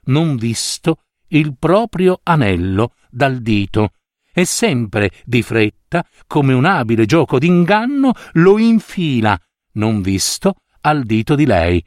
non 0.06 0.36
visto, 0.36 1.02
il 1.30 1.56
proprio 1.58 2.20
anello 2.24 2.94
dal 3.10 3.40
dito, 3.40 3.94
e 4.34 4.46
sempre 4.46 5.12
di 5.24 5.42
fretta, 5.42 6.06
come 6.28 6.54
un 6.54 6.66
abile 6.66 7.06
gioco 7.06 7.40
d'inganno, 7.40 8.12
lo 8.34 8.58
infila, 8.58 9.40
non 9.74 10.02
visto, 10.02 10.56
al 10.82 11.04
dito 11.04 11.36
di 11.36 11.46
lei. 11.46 11.84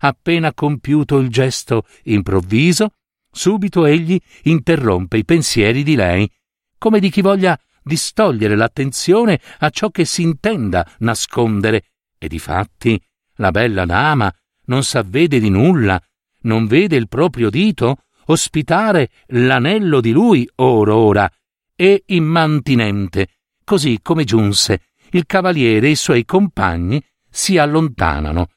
Appena 0.00 0.52
compiuto 0.52 1.18
il 1.18 1.30
gesto 1.30 1.86
improvviso, 2.04 2.90
subito 3.30 3.86
egli 3.86 4.20
interrompe 4.42 5.16
i 5.16 5.24
pensieri 5.24 5.82
di 5.82 5.94
lei, 5.94 6.30
come 6.78 7.00
di 7.00 7.10
chi 7.10 7.22
voglia 7.22 7.58
distogliere 7.82 8.56
l'attenzione 8.56 9.40
a 9.58 9.70
ciò 9.70 9.90
che 9.90 10.04
si 10.04 10.22
intenda 10.22 10.86
nascondere, 10.98 11.92
e 12.18 12.28
difatti 12.28 13.00
la 13.36 13.50
bella 13.50 13.84
dama 13.84 14.32
non 14.66 14.82
s'avvede 14.82 15.38
di 15.40 15.48
nulla, 15.48 16.00
non 16.46 16.66
vede 16.66 16.96
il 16.96 17.08
proprio 17.08 17.50
dito 17.50 18.04
ospitare 18.26 19.10
l'anello 19.28 20.00
di 20.00 20.10
lui 20.10 20.48
or 20.56 20.88
ora, 20.88 21.30
e 21.74 22.04
immantinente, 22.06 23.28
così 23.62 24.00
come 24.00 24.24
giunse, 24.24 24.88
il 25.10 25.26
cavaliere 25.26 25.88
e 25.88 25.90
i 25.90 25.96
suoi 25.96 26.24
compagni 26.24 27.02
si 27.28 27.58
allontanano. 27.58 28.48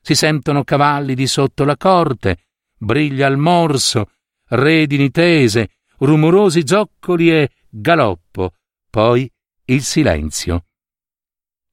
Si 0.00 0.14
sentono 0.14 0.62
cavalli 0.62 1.14
di 1.14 1.26
sotto 1.26 1.64
la 1.64 1.76
corte, 1.76 2.48
briglia 2.76 3.26
il 3.26 3.38
morso, 3.38 4.10
redini 4.48 5.10
tese, 5.10 5.70
rumorosi 5.98 6.66
zoccoli 6.66 7.32
e 7.32 7.50
galoppo, 7.68 8.52
poi 8.90 9.30
il 9.64 9.82
silenzio. 9.82 10.66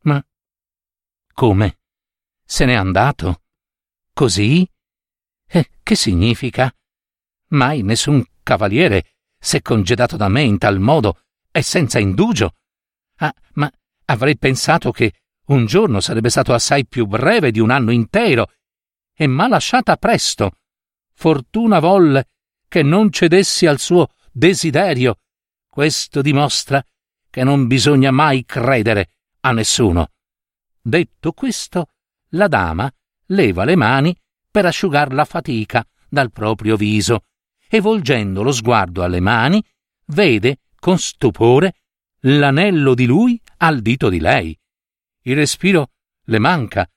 Ma 0.04 0.24
come? 1.34 1.78
Se 2.44 2.66
n'è 2.66 2.74
andato? 2.74 3.42
Così? 4.14 4.68
E 5.56 5.70
che 5.84 5.94
significa? 5.94 6.74
Mai 7.50 7.84
nessun 7.84 8.26
cavaliere 8.42 9.18
s'è 9.38 9.62
congedato 9.62 10.18
da 10.18 10.28
me 10.28 10.42
in 10.42 10.58
tal 10.58 10.80
modo 10.80 11.26
e 11.52 11.62
senza 11.62 12.00
indugio. 12.00 12.56
Ah, 13.18 13.32
ma 13.54 13.72
avrei 14.06 14.36
pensato 14.36 14.92
che 14.92 15.14
un 15.50 15.68
giorno 15.68 16.00
sarebbe 16.00 16.32
stato 16.32 16.56
assai 16.56 16.88
più 16.88 17.06
breve 17.06 17.52
di 17.52 17.60
un 17.60 17.70
anno 17.70 17.92
intero 17.92 18.52
e 19.14 19.28
m'ha 19.28 19.48
lasciata 19.48 19.96
presto. 19.98 20.58
Fortuna 21.14 21.78
volle 21.78 22.30
che 22.68 22.82
non 22.82 23.12
cedessi 23.12 23.68
al 23.68 23.78
suo 23.78 24.08
desiderio. 24.32 25.20
Questo 25.70 26.24
dimostra 26.24 26.84
che 27.30 27.44
non 27.44 27.68
bisogna 27.68 28.10
mai 28.10 28.44
credere 28.44 29.12
a 29.42 29.52
nessuno. 29.52 30.14
Detto 30.82 31.32
questo, 31.34 31.90
la 32.30 32.48
dama 32.48 32.92
leva 33.28 33.66
le 33.66 33.76
mani 33.76 34.18
per 34.54 34.68
asciugar 34.68 35.12
la 35.12 35.26
fatica 35.26 35.84
dal 36.08 36.32
proprio 36.32 36.76
viso 36.76 37.24
e 37.68 37.82
volgendo 37.82 38.44
lo 38.44 38.52
sguardo 38.52 39.02
alle 39.02 39.20
mani, 39.20 39.66
vede 40.10 40.60
con 40.78 41.00
stupore 41.00 41.74
l'anello 42.20 42.94
di 42.94 43.08
lui 43.08 43.42
al 43.58 43.82
dito 43.82 44.10
di 44.10 44.20
lei. 44.20 44.56
Il 45.24 45.36
respiro 45.36 45.94
le 46.26 46.38
manca, 46.38 46.88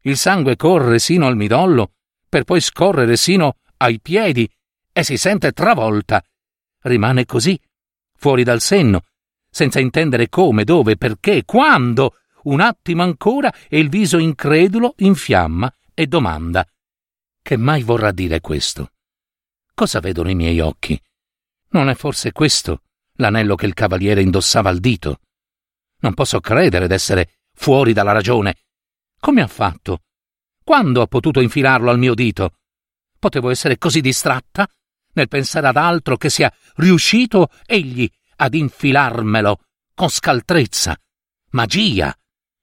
il 0.00 0.16
sangue 0.16 0.56
corre 0.56 0.98
sino 0.98 1.28
al 1.28 1.36
midollo, 1.36 1.92
per 2.28 2.42
poi 2.42 2.60
scorrere 2.60 3.16
sino 3.16 3.58
ai 3.76 4.00
piedi 4.00 4.50
e 4.92 5.04
si 5.04 5.16
sente 5.16 5.52
travolta. 5.52 6.20
Rimane 6.80 7.26
così, 7.26 7.56
fuori 8.16 8.42
dal 8.42 8.60
senno, 8.60 9.02
senza 9.48 9.78
intendere 9.78 10.28
come, 10.28 10.64
dove, 10.64 10.96
perché, 10.96 11.44
quando. 11.44 12.16
Un 12.44 12.60
attimo 12.60 13.04
ancora 13.04 13.54
e 13.68 13.78
il 13.78 13.88
viso 13.88 14.18
incredulo 14.18 14.94
infiamma 14.98 15.72
e 15.94 16.08
domanda. 16.08 16.66
Che 17.46 17.58
mai 17.58 17.82
vorrà 17.82 18.10
dire 18.10 18.40
questo? 18.40 18.92
Cosa 19.74 20.00
vedono 20.00 20.30
i 20.30 20.34
miei 20.34 20.60
occhi? 20.60 20.98
Non 21.72 21.90
è 21.90 21.94
forse 21.94 22.32
questo 22.32 22.84
l'anello 23.16 23.54
che 23.54 23.66
il 23.66 23.74
cavaliere 23.74 24.22
indossava 24.22 24.70
al 24.70 24.78
dito? 24.78 25.20
Non 25.98 26.14
posso 26.14 26.40
credere 26.40 26.86
d'essere 26.86 27.40
fuori 27.52 27.92
dalla 27.92 28.12
ragione. 28.12 28.60
Come 29.20 29.42
ha 29.42 29.46
fatto? 29.46 30.04
Quando 30.64 31.02
ha 31.02 31.06
potuto 31.06 31.42
infilarlo 31.42 31.90
al 31.90 31.98
mio 31.98 32.14
dito? 32.14 32.60
Potevo 33.18 33.50
essere 33.50 33.76
così 33.76 34.00
distratta 34.00 34.66
nel 35.12 35.28
pensare 35.28 35.66
ad 35.66 35.76
altro 35.76 36.16
che 36.16 36.30
sia 36.30 36.50
riuscito 36.76 37.50
egli 37.66 38.10
ad 38.36 38.54
infilarmelo 38.54 39.60
con 39.92 40.08
scaltrezza. 40.08 40.98
Magia! 41.50 42.16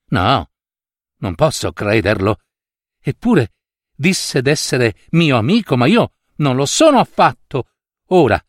No, 0.08 0.50
non 1.18 1.36
posso 1.36 1.72
crederlo. 1.72 2.40
Eppure 3.00 3.52
disse 4.02 4.42
d'essere 4.42 4.96
mio 5.12 5.38
amico, 5.38 5.78
ma 5.78 5.86
io 5.86 6.14
non 6.38 6.56
lo 6.56 6.66
sono 6.66 7.00
affatto. 7.00 7.68
Ora, 8.08 8.44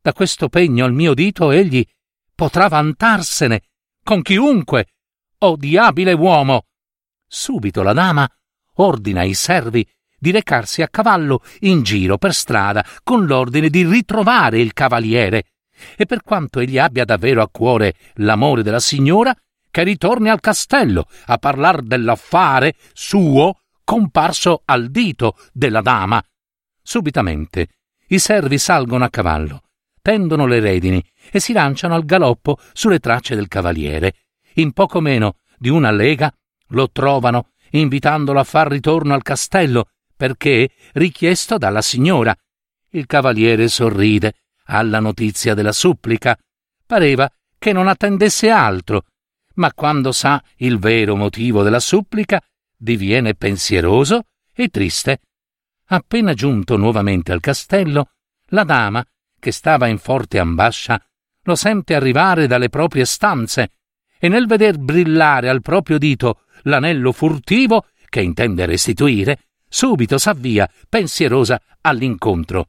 da 0.00 0.12
questo 0.12 0.48
pegno 0.48 0.84
al 0.86 0.92
mio 0.92 1.12
dito 1.14 1.50
egli 1.50 1.86
potrà 2.34 2.66
vantarsene 2.66 3.60
con 4.02 4.22
chiunque. 4.22 4.86
Oh 5.38 5.56
diabile 5.56 6.14
uomo! 6.14 6.64
Subito 7.28 7.82
la 7.82 7.92
dama 7.92 8.28
ordina 8.78 9.20
ai 9.20 9.34
servi 9.34 9.86
di 10.18 10.30
recarsi 10.30 10.80
a 10.80 10.88
cavallo 10.88 11.42
in 11.60 11.82
giro 11.82 12.16
per 12.16 12.32
strada 12.32 12.84
con 13.02 13.26
l'ordine 13.26 13.68
di 13.68 13.84
ritrovare 13.84 14.60
il 14.60 14.72
cavaliere 14.72 15.50
e 15.94 16.06
per 16.06 16.22
quanto 16.22 16.60
egli 16.60 16.78
abbia 16.78 17.04
davvero 17.04 17.42
a 17.42 17.50
cuore 17.50 17.94
l'amore 18.14 18.62
della 18.62 18.80
signora, 18.80 19.36
che 19.70 19.82
ritorni 19.82 20.30
al 20.30 20.40
castello 20.40 21.06
a 21.26 21.36
parlar 21.36 21.82
dell'affare 21.82 22.76
suo 22.94 23.60
comparso 23.86 24.62
al 24.64 24.90
dito 24.90 25.36
della 25.52 25.80
dama. 25.80 26.20
Subitamente 26.82 27.68
i 28.08 28.18
servi 28.18 28.58
salgono 28.58 29.04
a 29.04 29.10
cavallo, 29.10 29.62
tendono 30.02 30.44
le 30.46 30.58
redini 30.58 31.02
e 31.30 31.38
si 31.38 31.52
lanciano 31.52 31.94
al 31.94 32.04
galoppo 32.04 32.58
sulle 32.72 32.98
tracce 32.98 33.36
del 33.36 33.46
cavaliere. 33.46 34.14
In 34.54 34.72
poco 34.72 35.00
meno 35.00 35.36
di 35.56 35.68
una 35.68 35.92
lega 35.92 36.34
lo 36.70 36.90
trovano, 36.90 37.50
invitandolo 37.70 38.40
a 38.40 38.44
far 38.44 38.68
ritorno 38.68 39.14
al 39.14 39.22
castello, 39.22 39.90
perché 40.16 40.70
richiesto 40.94 41.56
dalla 41.56 41.82
signora. 41.82 42.36
Il 42.90 43.06
cavaliere 43.06 43.68
sorride 43.68 44.34
alla 44.64 44.98
notizia 44.98 45.54
della 45.54 45.72
supplica. 45.72 46.36
Pareva 46.84 47.30
che 47.56 47.72
non 47.72 47.86
attendesse 47.86 48.50
altro, 48.50 49.04
ma 49.54 49.72
quando 49.72 50.10
sa 50.10 50.42
il 50.56 50.78
vero 50.80 51.14
motivo 51.14 51.62
della 51.62 51.80
supplica, 51.80 52.42
diviene 52.76 53.34
pensieroso 53.34 54.26
e 54.52 54.68
triste. 54.68 55.20
Appena 55.86 56.34
giunto 56.34 56.76
nuovamente 56.76 57.32
al 57.32 57.40
castello, 57.40 58.10
la 58.46 58.64
dama, 58.64 59.04
che 59.38 59.52
stava 59.52 59.86
in 59.86 59.98
forte 59.98 60.38
ambascia, 60.38 61.00
lo 61.42 61.54
sente 61.54 61.94
arrivare 61.94 62.46
dalle 62.46 62.68
proprie 62.68 63.04
stanze 63.04 63.70
e 64.18 64.28
nel 64.28 64.46
veder 64.46 64.78
brillare 64.78 65.48
al 65.48 65.62
proprio 65.62 65.98
dito 65.98 66.42
l'anello 66.62 67.12
furtivo 67.12 67.86
che 68.08 68.20
intende 68.20 68.66
restituire, 68.66 69.48
subito 69.68 70.18
s'avvia 70.18 70.68
pensierosa 70.88 71.60
all'incontro. 71.82 72.68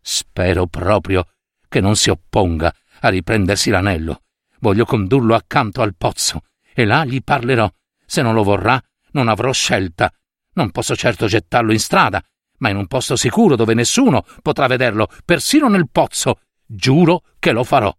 Spero 0.00 0.66
proprio 0.66 1.28
che 1.68 1.80
non 1.80 1.96
si 1.96 2.10
opponga 2.10 2.74
a 3.00 3.08
riprendersi 3.08 3.70
l'anello. 3.70 4.22
Voglio 4.58 4.84
condurlo 4.84 5.34
accanto 5.34 5.80
al 5.80 5.94
pozzo 5.96 6.42
e 6.74 6.84
là 6.84 7.04
gli 7.04 7.22
parlerò. 7.22 7.70
Se 8.04 8.20
non 8.22 8.34
lo 8.34 8.42
vorrà, 8.42 8.82
non 9.12 9.28
avrò 9.28 9.52
scelta. 9.52 10.12
Non 10.54 10.70
posso 10.70 10.96
certo 10.96 11.26
gettarlo 11.26 11.72
in 11.72 11.78
strada, 11.78 12.22
ma 12.58 12.68
in 12.68 12.76
un 12.76 12.86
posto 12.86 13.16
sicuro 13.16 13.56
dove 13.56 13.74
nessuno 13.74 14.24
potrà 14.42 14.66
vederlo, 14.66 15.08
persino 15.24 15.68
nel 15.68 15.88
pozzo. 15.90 16.40
Giuro 16.66 17.22
che 17.38 17.52
lo 17.52 17.64
farò. 17.64 17.92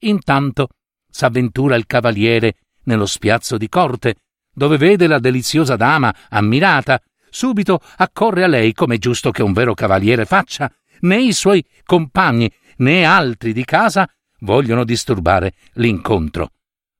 Intanto 0.00 0.68
s'avventura 1.08 1.76
il 1.76 1.86
cavaliere 1.86 2.56
nello 2.84 3.06
spiazzo 3.06 3.56
di 3.56 3.68
corte, 3.68 4.16
dove 4.52 4.76
vede 4.76 5.06
la 5.06 5.18
deliziosa 5.18 5.76
dama 5.76 6.14
ammirata. 6.30 7.00
Subito 7.30 7.80
accorre 7.96 8.44
a 8.44 8.46
lei, 8.46 8.72
come 8.72 8.98
giusto 8.98 9.30
che 9.30 9.42
un 9.42 9.52
vero 9.52 9.72
cavaliere 9.72 10.26
faccia, 10.26 10.70
né 11.00 11.20
i 11.20 11.32
suoi 11.32 11.64
compagni 11.84 12.52
né 12.78 13.04
altri 13.04 13.52
di 13.52 13.64
casa 13.64 14.08
vogliono 14.40 14.84
disturbare 14.84 15.54
l'incontro. 15.74 16.50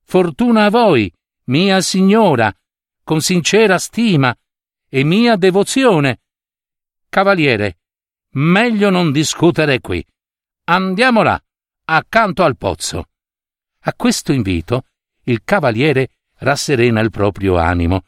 Fortuna 0.04 0.66
a 0.66 0.70
voi, 0.70 1.12
mia 1.44 1.80
signora, 1.80 2.52
con 3.04 3.20
sincera 3.20 3.78
stima 3.78 4.34
e 4.88 5.04
mia 5.04 5.36
devozione. 5.36 6.20
Cavaliere, 7.08 7.78
meglio 8.32 8.90
non 8.90 9.12
discutere 9.12 9.80
qui. 9.80 10.04
Andiamo 10.64 11.22
là, 11.22 11.42
accanto 11.84 12.42
al 12.42 12.56
pozzo. 12.56 13.08
A 13.80 13.94
questo 13.94 14.32
invito 14.32 14.84
il 15.24 15.42
cavaliere 15.44 16.10
rasserena 16.38 17.00
il 17.00 17.10
proprio 17.10 17.56
animo. 17.56 18.04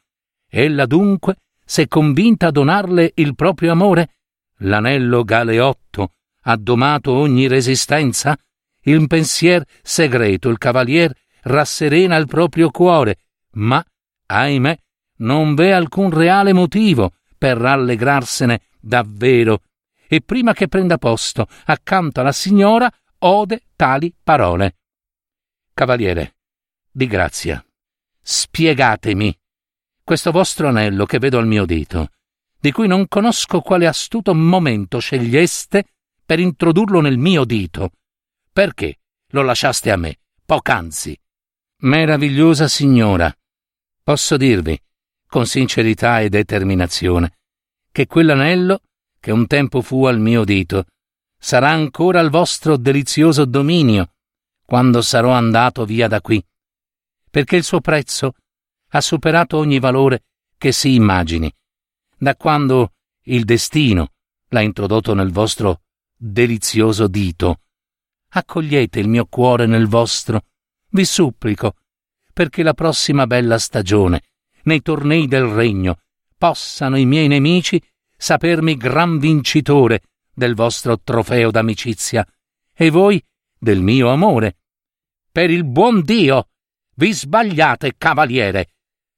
Ella 0.48 0.86
dunque 0.86 1.36
s'è 1.64 1.88
convinta 1.88 2.48
a 2.48 2.50
donarle 2.50 3.12
il 3.16 3.34
proprio 3.34 3.72
amore, 3.72 4.16
l'anello 4.58 5.24
galeotto, 5.24 6.12
ha 6.42 6.56
domato 6.56 7.12
ogni 7.12 7.48
resistenza? 7.48 8.36
Il 8.82 9.06
pensier 9.06 9.64
segreto 9.82 10.50
il 10.50 10.58
cavalier 10.58 11.12
rasserena 11.42 12.16
il 12.16 12.26
proprio 12.26 12.70
cuore, 12.70 13.18
ma, 13.52 13.82
ahimè, 14.26 14.78
non 15.18 15.54
v'è 15.54 15.70
alcun 15.70 16.10
reale 16.10 16.52
motivo 16.52 17.12
per 17.36 17.56
rallegrarsene 17.56 18.60
davvero, 18.80 19.62
e 20.06 20.20
prima 20.20 20.52
che 20.52 20.68
prenda 20.68 20.98
posto 20.98 21.46
accanto 21.64 22.20
alla 22.20 22.32
signora 22.32 22.90
ode 23.18 23.62
tali 23.74 24.14
parole. 24.22 24.76
Cavaliere, 25.72 26.36
di 26.90 27.06
grazia, 27.06 27.64
spiegatemi 28.20 29.36
questo 30.04 30.30
vostro 30.30 30.68
anello 30.68 31.06
che 31.06 31.18
vedo 31.18 31.38
al 31.38 31.46
mio 31.46 31.64
dito, 31.64 32.10
di 32.60 32.70
cui 32.72 32.86
non 32.86 33.08
conosco 33.08 33.60
quale 33.60 33.86
astuto 33.86 34.34
momento 34.34 34.98
sceglieste 34.98 35.84
per 36.24 36.38
introdurlo 36.38 37.00
nel 37.00 37.18
mio 37.18 37.44
dito. 37.44 37.92
Perché 38.52 39.00
lo 39.28 39.42
lasciaste 39.42 39.90
a 39.90 39.96
me, 39.96 40.18
poc'anzi? 40.44 41.18
Meravigliosa 41.78 42.68
signora, 42.68 43.34
posso 44.02 44.36
dirvi, 44.36 44.80
con 45.34 45.46
sincerità 45.46 46.20
e 46.20 46.28
determinazione, 46.28 47.38
che 47.90 48.06
quell'anello, 48.06 48.82
che 49.18 49.32
un 49.32 49.48
tempo 49.48 49.82
fu 49.82 50.04
al 50.04 50.20
mio 50.20 50.44
dito, 50.44 50.84
sarà 51.36 51.70
ancora 51.70 52.20
al 52.20 52.30
vostro 52.30 52.76
delizioso 52.76 53.44
dominio 53.44 54.12
quando 54.64 55.02
sarò 55.02 55.32
andato 55.32 55.84
via 55.84 56.06
da 56.06 56.20
qui, 56.20 56.40
perché 57.28 57.56
il 57.56 57.64
suo 57.64 57.80
prezzo 57.80 58.34
ha 58.90 59.00
superato 59.00 59.56
ogni 59.56 59.80
valore 59.80 60.22
che 60.56 60.70
si 60.70 60.94
immagini, 60.94 61.52
da 62.16 62.36
quando 62.36 62.92
il 63.22 63.44
destino 63.44 64.12
l'ha 64.50 64.60
introdotto 64.60 65.14
nel 65.14 65.32
vostro 65.32 65.80
delizioso 66.16 67.08
dito. 67.08 67.62
Accogliete 68.28 69.00
il 69.00 69.08
mio 69.08 69.26
cuore 69.26 69.66
nel 69.66 69.88
vostro, 69.88 70.44
vi 70.90 71.04
supplico, 71.04 71.74
perché 72.32 72.62
la 72.62 72.72
prossima 72.72 73.26
bella 73.26 73.58
stagione, 73.58 74.22
nei 74.64 74.82
tornei 74.82 75.26
del 75.26 75.44
regno, 75.44 76.00
possano 76.36 76.96
i 76.96 77.06
miei 77.06 77.28
nemici 77.28 77.82
sapermi 78.16 78.76
gran 78.76 79.18
vincitore 79.18 80.02
del 80.32 80.54
vostro 80.54 81.00
trofeo 81.00 81.50
d'amicizia, 81.50 82.26
e 82.72 82.90
voi 82.90 83.22
del 83.58 83.80
mio 83.80 84.08
amore. 84.08 84.56
Per 85.30 85.50
il 85.50 85.64
buon 85.64 86.02
Dio, 86.02 86.48
vi 86.96 87.12
sbagliate, 87.12 87.94
cavaliere. 87.96 88.68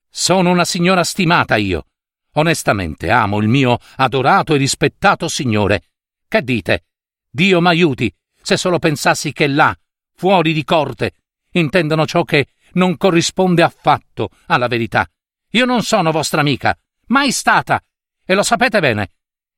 Sono 0.08 0.50
una 0.50 0.64
signora 0.64 1.04
stimata 1.04 1.56
io. 1.56 1.86
Onestamente 2.32 3.10
amo 3.10 3.38
il 3.40 3.48
mio 3.48 3.78
adorato 3.96 4.54
e 4.54 4.58
rispettato 4.58 5.28
signore. 5.28 5.84
Che 6.28 6.42
dite? 6.42 6.84
Dio 7.30 7.60
m'aiuti, 7.60 8.14
se 8.42 8.56
solo 8.56 8.78
pensassi 8.78 9.32
che 9.32 9.46
là, 9.46 9.76
fuori 10.14 10.52
di 10.52 10.64
corte, 10.64 11.12
intendono 11.52 12.06
ciò 12.06 12.24
che 12.24 12.48
non 12.72 12.96
corrisponde 12.96 13.62
affatto 13.62 14.30
alla 14.46 14.68
verità. 14.68 15.08
Io 15.50 15.64
non 15.64 15.82
sono 15.82 16.12
vostra 16.12 16.40
amica, 16.40 16.78
mai 17.06 17.32
stata, 17.32 17.82
e 18.24 18.34
lo 18.34 18.42
sapete 18.42 18.80
bene. 18.80 19.12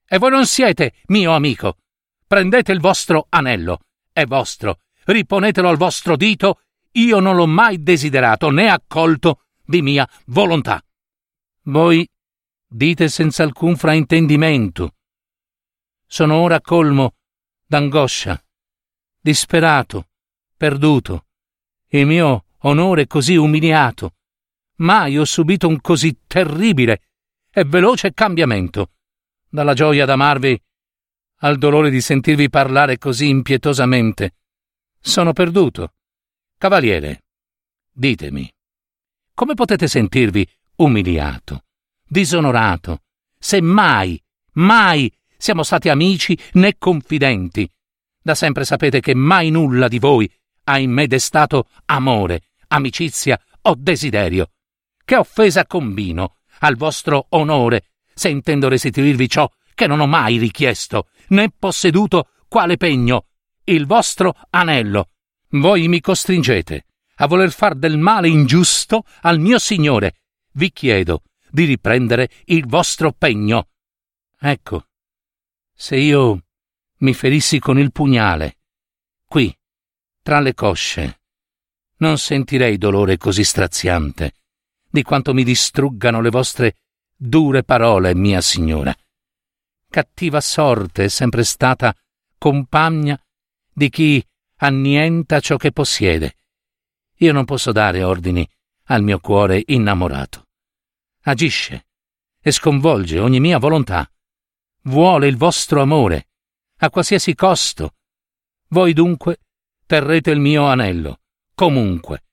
E 0.06 0.18
voi 0.18 0.30
non 0.30 0.46
siete 0.46 0.94
mio 1.06 1.32
amico. 1.32 1.78
Prendete 2.26 2.72
il 2.72 2.80
vostro 2.80 3.26
anello, 3.30 3.80
è 4.12 4.24
vostro, 4.26 4.80
riponetelo 5.04 5.68
al 5.68 5.76
vostro 5.76 6.16
dito, 6.16 6.60
io 6.92 7.20
non 7.20 7.36
l'ho 7.36 7.46
mai 7.46 7.82
desiderato 7.82 8.50
né 8.50 8.68
accolto 8.68 9.44
di 9.64 9.82
mia 9.82 10.08
volontà. 10.26 10.82
Voi 11.64 12.08
dite 12.66 13.08
senza 13.08 13.42
alcun 13.42 13.76
fraintendimento. 13.76 14.94
Sono 16.06 16.36
ora 16.36 16.60
colmo 16.60 17.14
d'angoscia, 17.66 18.42
disperato, 19.20 20.08
perduto, 20.56 21.26
il 21.88 22.06
mio 22.06 22.44
onore 22.62 23.06
così 23.06 23.36
umiliato. 23.36 24.16
Mai 24.78 25.18
ho 25.18 25.24
subito 25.24 25.66
un 25.66 25.80
così 25.80 26.20
terribile 26.26 27.02
e 27.50 27.64
veloce 27.64 28.12
cambiamento. 28.12 28.92
dalla 29.50 29.72
gioia 29.72 30.04
d'amarvi 30.04 30.62
al 31.40 31.56
dolore 31.56 31.88
di 31.88 32.00
sentirvi 32.00 32.50
parlare 32.50 32.98
così 32.98 33.28
impietosamente. 33.28 34.34
Sono 35.00 35.32
perduto. 35.32 35.94
Cavaliere, 36.58 37.24
ditemi, 37.90 38.52
come 39.32 39.54
potete 39.54 39.86
sentirvi 39.86 40.46
umiliato, 40.76 41.64
disonorato, 42.06 43.02
se 43.38 43.60
mai, 43.60 44.20
mai 44.54 45.12
siamo 45.36 45.62
stati 45.62 45.88
amici 45.88 46.36
né 46.54 46.76
confidenti? 46.76 47.70
Da 48.20 48.34
sempre 48.34 48.64
sapete 48.64 49.00
che 49.00 49.14
mai 49.14 49.50
nulla 49.50 49.88
di 49.88 49.98
voi 49.98 50.30
ha 50.64 50.78
in 50.78 50.90
me 50.90 51.06
destato 51.06 51.68
amore, 51.86 52.48
amicizia 52.68 53.40
o 53.62 53.74
desiderio. 53.76 54.50
Che 55.08 55.16
offesa 55.16 55.64
combino 55.64 56.36
al 56.58 56.76
vostro 56.76 57.28
onore 57.30 57.92
se 58.12 58.28
intendo 58.28 58.68
restituirvi 58.68 59.26
ciò 59.26 59.50
che 59.74 59.86
non 59.86 60.00
ho 60.00 60.06
mai 60.06 60.36
richiesto, 60.36 61.08
né 61.28 61.50
posseduto 61.50 62.32
quale 62.46 62.76
pegno, 62.76 63.28
il 63.64 63.86
vostro 63.86 64.34
anello. 64.50 65.08
Voi 65.52 65.88
mi 65.88 66.02
costringete 66.02 66.84
a 67.14 67.26
voler 67.26 67.50
far 67.52 67.74
del 67.76 67.96
male 67.96 68.28
ingiusto 68.28 69.04
al 69.22 69.40
mio 69.40 69.58
Signore. 69.58 70.16
Vi 70.52 70.70
chiedo 70.72 71.22
di 71.48 71.64
riprendere 71.64 72.28
il 72.44 72.66
vostro 72.66 73.12
pegno. 73.12 73.68
Ecco, 74.38 74.88
se 75.72 75.96
io 75.96 76.42
mi 76.98 77.14
ferissi 77.14 77.58
con 77.58 77.78
il 77.78 77.92
pugnale, 77.92 78.58
qui, 79.24 79.56
tra 80.20 80.40
le 80.40 80.52
cosce, 80.52 81.20
non 81.96 82.18
sentirei 82.18 82.76
dolore 82.76 83.16
così 83.16 83.42
straziante 83.42 84.34
di 84.90 85.02
quanto 85.02 85.34
mi 85.34 85.44
distruggano 85.44 86.20
le 86.20 86.30
vostre 86.30 86.76
dure 87.14 87.62
parole, 87.64 88.14
mia 88.14 88.40
signora. 88.40 88.94
Cattiva 89.90 90.40
sorte 90.40 91.04
è 91.04 91.08
sempre 91.08 91.44
stata 91.44 91.94
compagna 92.36 93.20
di 93.72 93.88
chi 93.90 94.24
annienta 94.56 95.40
ciò 95.40 95.56
che 95.56 95.72
possiede. 95.72 96.36
Io 97.16 97.32
non 97.32 97.44
posso 97.44 97.72
dare 97.72 98.02
ordini 98.02 98.48
al 98.84 99.02
mio 99.02 99.18
cuore 99.18 99.62
innamorato. 99.66 100.46
Agisce 101.22 101.86
e 102.40 102.50
sconvolge 102.52 103.18
ogni 103.18 103.40
mia 103.40 103.58
volontà. 103.58 104.10
Vuole 104.82 105.26
il 105.26 105.36
vostro 105.36 105.82
amore, 105.82 106.28
a 106.78 106.90
qualsiasi 106.90 107.34
costo. 107.34 107.94
Voi 108.68 108.92
dunque 108.92 109.40
terrete 109.86 110.30
il 110.30 110.38
mio 110.38 110.66
anello, 110.66 111.20
comunque, 111.54 112.24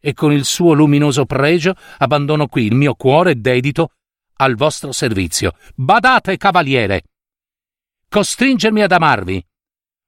e 0.00 0.12
con 0.14 0.32
il 0.32 0.44
suo 0.44 0.72
luminoso 0.72 1.24
pregio 1.24 1.74
abbandono 1.98 2.46
qui 2.46 2.66
il 2.66 2.74
mio 2.74 2.94
cuore 2.94 3.40
dedito 3.40 3.92
al 4.36 4.54
vostro 4.54 4.92
servizio. 4.92 5.54
Badate, 5.74 6.36
cavaliere! 6.36 7.04
Costringermi 8.08 8.82
ad 8.82 8.92
amarvi, 8.92 9.44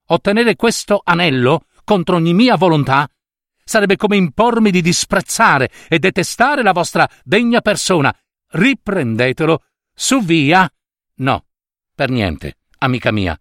ottenere 0.06 0.56
questo 0.56 1.00
anello 1.04 1.66
contro 1.84 2.16
ogni 2.16 2.32
mia 2.32 2.56
volontà, 2.56 3.08
sarebbe 3.64 3.96
come 3.96 4.16
impormi 4.16 4.70
di 4.70 4.80
disprezzare 4.80 5.70
e 5.88 5.98
detestare 5.98 6.62
la 6.62 6.72
vostra 6.72 7.08
degna 7.22 7.60
persona. 7.60 8.14
Riprendetelo, 8.48 9.62
su 9.94 10.20
via. 10.22 10.68
No, 11.16 11.44
per 11.94 12.10
niente, 12.10 12.56
amica 12.78 13.12
mia. 13.12 13.40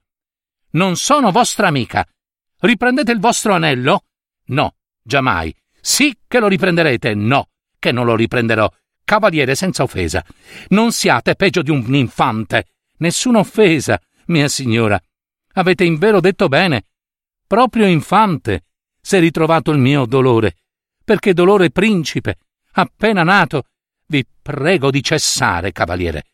Non 0.72 0.98
sono 0.98 1.32
vostra 1.32 1.68
amica. 1.68 2.08
Riprendete 2.60 3.12
il 3.12 3.20
vostro 3.20 3.54
anello? 3.54 4.04
No, 4.48 4.76
giammai. 5.02 5.56
Sì 5.82 6.18
che 6.28 6.40
lo 6.40 6.48
riprenderete, 6.48 7.14
no, 7.14 7.50
che 7.78 7.92
non 7.92 8.06
lo 8.06 8.16
riprenderò. 8.16 8.70
Cavaliere 9.04 9.56
senza 9.56 9.84
offesa. 9.84 10.24
Non 10.70 10.92
siate 10.92 11.36
peggio 11.36 11.62
di 11.62 11.72
un 11.72 11.96
infante. 11.96 12.68
Nessuna 12.98 13.40
offesa, 13.40 14.00
mia 14.28 14.48
signora. 14.48 15.02
Avete 15.54 15.84
invero 15.84 16.20
detto 16.20 16.48
bene. 16.48 16.86
Proprio 17.48 17.88
infante 17.88 18.66
s'è 19.02 19.20
ritrovato 19.20 19.72
il 19.72 19.80
mio 19.80 20.06
dolore. 20.06 20.58
Perché 21.04 21.34
dolore 21.34 21.72
principe, 21.72 22.38
appena 22.74 23.24
nato. 23.24 23.64
Vi 24.06 24.26
prego 24.42 24.92
di 24.92 25.02
cessare, 25.02 25.72
cavaliere. 25.72 26.26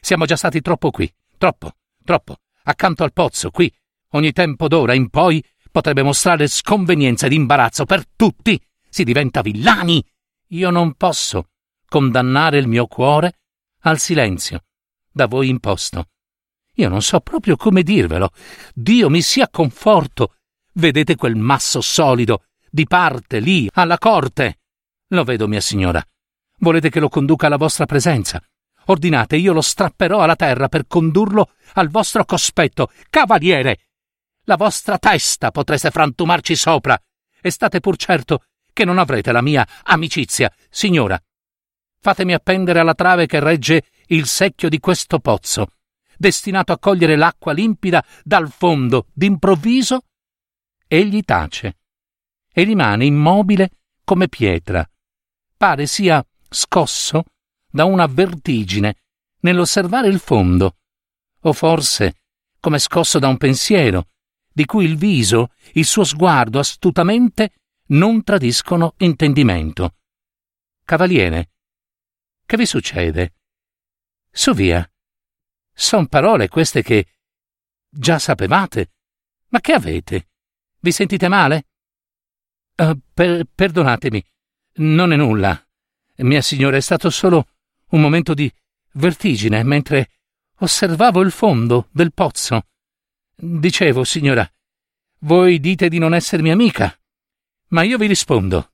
Siamo 0.00 0.24
già 0.24 0.36
stati 0.36 0.60
troppo 0.62 0.90
qui, 0.90 1.12
troppo, 1.36 1.72
troppo, 2.04 2.38
accanto 2.64 3.04
al 3.04 3.12
pozzo, 3.12 3.50
qui. 3.50 3.72
Ogni 4.12 4.32
tempo 4.32 4.68
d'ora 4.68 4.94
in 4.94 5.10
poi 5.10 5.44
potrebbe 5.70 6.02
mostrare 6.02 6.46
sconvenienza 6.46 7.26
ed 7.26 7.32
imbarazzo 7.32 7.84
per 7.84 8.04
tutti 8.14 8.60
si 8.92 9.04
diventa 9.04 9.40
villani. 9.40 10.04
Io 10.48 10.68
non 10.68 10.92
posso 10.94 11.48
condannare 11.88 12.58
il 12.58 12.68
mio 12.68 12.86
cuore 12.86 13.38
al 13.80 13.98
silenzio 13.98 14.64
da 15.10 15.26
voi 15.26 15.48
imposto. 15.48 16.08
Io 16.74 16.88
non 16.88 17.00
so 17.00 17.20
proprio 17.20 17.56
come 17.56 17.82
dirvelo. 17.82 18.30
Dio 18.74 19.08
mi 19.08 19.22
sia 19.22 19.48
conforto. 19.48 20.36
Vedete 20.74 21.16
quel 21.16 21.36
masso 21.36 21.80
solido 21.80 22.44
di 22.70 22.86
parte 22.86 23.40
lì 23.40 23.68
alla 23.72 23.98
corte. 23.98 24.58
Lo 25.08 25.24
vedo, 25.24 25.48
mia 25.48 25.60
signora. 25.60 26.02
Volete 26.58 26.90
che 26.90 27.00
lo 27.00 27.08
conduca 27.08 27.46
alla 27.46 27.56
vostra 27.56 27.86
presenza? 27.86 28.42
Ordinate, 28.86 29.36
io 29.36 29.52
lo 29.52 29.60
strapperò 29.60 30.20
alla 30.20 30.36
terra 30.36 30.68
per 30.68 30.86
condurlo 30.86 31.52
al 31.74 31.88
vostro 31.88 32.24
cospetto. 32.24 32.90
Cavaliere! 33.08 33.88
La 34.44 34.56
vostra 34.56 34.98
testa 34.98 35.50
potreste 35.50 35.90
frantumarci 35.90 36.56
sopra. 36.56 36.98
E 37.40 37.50
state 37.50 37.80
pur 37.80 37.96
certo 37.96 38.44
che 38.72 38.84
non 38.84 38.98
avrete 38.98 39.32
la 39.32 39.42
mia 39.42 39.66
amicizia. 39.84 40.52
Signora, 40.70 41.20
fatemi 42.00 42.34
appendere 42.34 42.78
alla 42.78 42.94
trave 42.94 43.26
che 43.26 43.40
regge 43.40 43.84
il 44.08 44.26
secchio 44.26 44.68
di 44.68 44.78
questo 44.78 45.18
pozzo, 45.18 45.68
destinato 46.16 46.72
a 46.72 46.78
cogliere 46.78 47.16
l'acqua 47.16 47.52
limpida 47.52 48.04
dal 48.22 48.50
fondo, 48.50 49.06
d'improvviso. 49.12 50.04
Egli 50.86 51.22
tace 51.22 51.76
e 52.52 52.64
rimane 52.64 53.04
immobile 53.04 53.70
come 54.04 54.28
pietra. 54.28 54.88
Pare 55.56 55.86
sia 55.86 56.24
scosso 56.48 57.24
da 57.70 57.84
una 57.84 58.06
vertigine 58.06 58.96
nell'osservare 59.40 60.08
il 60.08 60.18
fondo, 60.18 60.76
o 61.40 61.52
forse 61.52 62.16
come 62.60 62.78
scosso 62.78 63.18
da 63.18 63.28
un 63.28 63.38
pensiero, 63.38 64.08
di 64.52 64.66
cui 64.66 64.84
il 64.84 64.96
viso, 64.96 65.52
il 65.72 65.84
suo 65.86 66.04
sguardo 66.04 66.58
astutamente 66.58 67.61
non 67.88 68.22
tradiscono 68.22 68.94
intendimento. 68.98 69.96
Cavaliere, 70.84 71.50
che 72.44 72.56
vi 72.56 72.66
succede? 72.66 73.34
Su 74.30 74.52
via. 74.54 74.86
Son 75.72 76.06
parole 76.06 76.48
queste 76.48 76.82
che 76.82 77.06
già 77.88 78.18
sapevate. 78.18 78.90
Ma 79.48 79.60
che 79.60 79.72
avete? 79.72 80.28
Vi 80.80 80.92
sentite 80.92 81.28
male? 81.28 81.66
Uh, 82.76 82.98
per, 83.12 83.44
perdonatemi, 83.54 84.24
non 84.76 85.12
è 85.12 85.16
nulla. 85.16 85.66
Mia 86.16 86.42
signora, 86.42 86.76
è 86.76 86.80
stato 86.80 87.10
solo 87.10 87.48
un 87.90 88.00
momento 88.00 88.34
di 88.34 88.52
vertigine 88.92 89.62
mentre 89.62 90.10
osservavo 90.58 91.20
il 91.20 91.30
fondo 91.30 91.88
del 91.90 92.12
pozzo. 92.12 92.66
Dicevo, 93.34 94.04
signora, 94.04 94.50
voi 95.20 95.58
dite 95.58 95.88
di 95.88 95.98
non 95.98 96.14
essermi 96.14 96.50
amica. 96.50 96.96
Ma 97.72 97.82
io 97.82 97.96
vi 97.96 98.06
rispondo. 98.06 98.72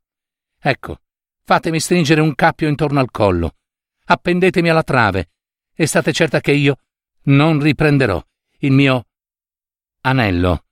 Ecco, 0.61 1.01
fatemi 1.43 1.79
stringere 1.79 2.21
un 2.21 2.35
cappio 2.35 2.69
intorno 2.69 2.99
al 2.99 3.11
collo, 3.11 3.57
appendetemi 4.07 4.69
alla 4.69 4.83
trave, 4.83 5.31
e 5.73 5.87
state 5.87 6.13
certa 6.13 6.41
che 6.41 6.53
io 6.53 6.79
non 7.25 7.61
riprenderò 7.61 8.23
il 8.59 8.73
mio 8.73 9.07
anello. 10.01 10.65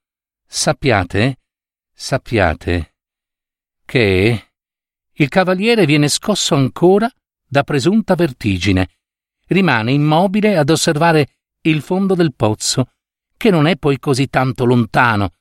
Sappiate, 0.45 1.39
sappiate, 1.93 2.95
che 3.85 4.51
il 5.11 5.27
cavaliere 5.29 5.85
viene 5.85 6.09
scosso 6.09 6.55
ancora 6.55 7.09
da 7.45 7.63
presunta 7.63 8.15
vertigine, 8.15 8.89
rimane 9.47 9.93
immobile 9.93 10.57
ad 10.57 10.69
osservare 10.69 11.35
il 11.61 11.81
fondo 11.81 12.13
del 12.13 12.33
pozzo, 12.33 12.91
che 13.37 13.49
non 13.49 13.67
è 13.67 13.77
poi 13.77 13.99
così 13.99 14.27
tanto 14.27 14.65
lontano 14.65 15.31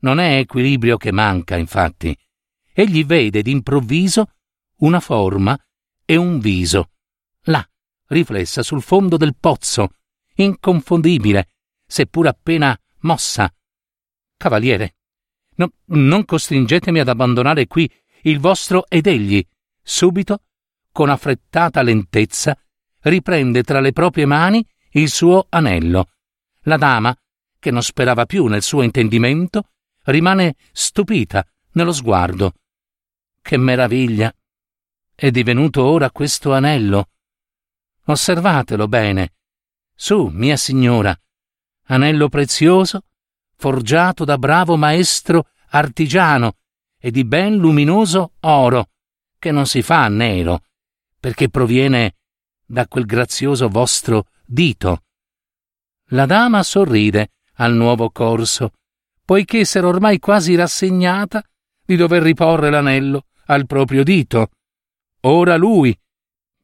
non 0.00 0.18
è 0.18 0.38
equilibrio 0.38 0.96
che 0.96 1.12
manca, 1.12 1.56
infatti. 1.56 2.16
Egli 2.72 3.04
vede 3.04 3.42
d'improvviso 3.42 4.32
una 4.78 5.00
forma 5.00 5.58
e 6.04 6.16
un 6.16 6.38
viso, 6.38 6.90
là, 7.44 7.66
riflessa 8.08 8.62
sul 8.62 8.82
fondo 8.82 9.16
del 9.16 9.34
pozzo, 9.38 9.94
inconfondibile, 10.34 11.50
seppur 11.86 12.26
appena 12.26 12.78
mossa. 13.00 13.52
Cavaliere, 14.36 14.96
no, 15.56 15.72
non 15.86 16.24
costringetemi 16.24 17.00
ad 17.00 17.08
abbandonare 17.08 17.66
qui 17.66 17.90
il 18.22 18.38
vostro 18.38 18.86
ed 18.88 19.06
egli, 19.06 19.44
subito, 19.82 20.42
con 20.92 21.08
affrettata 21.08 21.82
lentezza, 21.82 22.58
riprende 23.00 23.62
tra 23.62 23.80
le 23.80 23.92
proprie 23.92 24.26
mani 24.26 24.66
il 24.90 25.10
suo 25.10 25.46
anello. 25.48 26.10
La 26.62 26.76
dama, 26.76 27.16
che 27.58 27.70
non 27.70 27.82
sperava 27.82 28.26
più 28.26 28.46
nel 28.46 28.62
suo 28.62 28.82
intendimento, 28.82 29.70
rimane 30.06 30.56
stupita 30.72 31.46
nello 31.72 31.92
sguardo. 31.92 32.54
Che 33.40 33.56
meraviglia! 33.56 34.34
È 35.14 35.30
divenuto 35.30 35.84
ora 35.84 36.10
questo 36.10 36.52
anello. 36.52 37.10
Osservatelo 38.06 38.88
bene. 38.88 39.34
Su, 39.94 40.26
mia 40.26 40.56
signora, 40.56 41.18
anello 41.84 42.28
prezioso, 42.28 43.04
forgiato 43.56 44.24
da 44.24 44.36
bravo 44.36 44.76
maestro 44.76 45.48
artigiano 45.70 46.56
e 46.98 47.10
di 47.10 47.24
ben 47.24 47.56
luminoso 47.56 48.34
oro, 48.40 48.90
che 49.38 49.50
non 49.50 49.66
si 49.66 49.82
fa 49.82 50.08
nero, 50.08 50.64
perché 51.18 51.48
proviene 51.48 52.16
da 52.64 52.86
quel 52.86 53.06
grazioso 53.06 53.68
vostro 53.68 54.28
dito. 54.44 55.04
La 56.10 56.26
dama 56.26 56.62
sorride 56.62 57.32
al 57.54 57.74
nuovo 57.74 58.10
corso, 58.10 58.72
poiché 59.26 59.64
s'era 59.64 59.88
ormai 59.88 60.20
quasi 60.20 60.54
rassegnata 60.54 61.44
di 61.84 61.96
dover 61.96 62.22
riporre 62.22 62.70
l'anello 62.70 63.26
al 63.46 63.66
proprio 63.66 64.04
dito. 64.04 64.50
Ora 65.22 65.56
lui, 65.56 65.96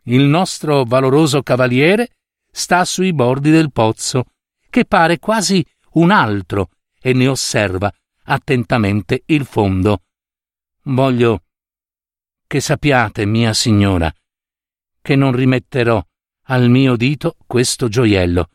il 0.04 0.22
nostro 0.22 0.84
valoroso 0.84 1.42
cavaliere, 1.42 2.16
sta 2.50 2.84
sui 2.84 3.12
bordi 3.12 3.50
del 3.50 3.72
pozzo, 3.72 4.26
che 4.70 4.84
pare 4.84 5.18
quasi 5.18 5.66
un 5.94 6.12
altro, 6.12 6.70
e 7.00 7.12
ne 7.12 7.26
osserva 7.26 7.92
attentamente 8.24 9.24
il 9.26 9.44
fondo. 9.44 10.02
Voglio 10.84 11.42
che 12.46 12.60
sappiate, 12.60 13.26
mia 13.26 13.52
signora, 13.54 14.12
che 15.00 15.16
non 15.16 15.32
rimetterò 15.32 16.00
al 16.46 16.70
mio 16.70 16.94
dito 16.94 17.36
questo 17.44 17.88
gioiello, 17.88 18.50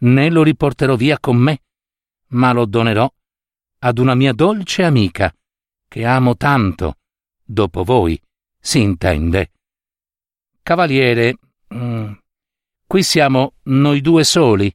né 0.00 0.30
lo 0.30 0.44
riporterò 0.44 0.94
via 0.94 1.18
con 1.18 1.36
me, 1.36 1.62
ma 2.28 2.52
lo 2.52 2.64
donerò 2.64 3.12
ad 3.82 3.98
una 3.98 4.14
mia 4.14 4.32
dolce 4.32 4.82
amica, 4.84 5.34
che 5.88 6.04
amo 6.04 6.36
tanto, 6.36 6.98
dopo 7.42 7.82
voi, 7.82 8.20
si 8.58 8.80
intende. 8.80 9.52
Cavaliere, 10.62 11.36
mm, 11.74 12.12
qui 12.86 13.02
siamo 13.02 13.54
noi 13.64 14.00
due 14.00 14.24
soli. 14.24 14.72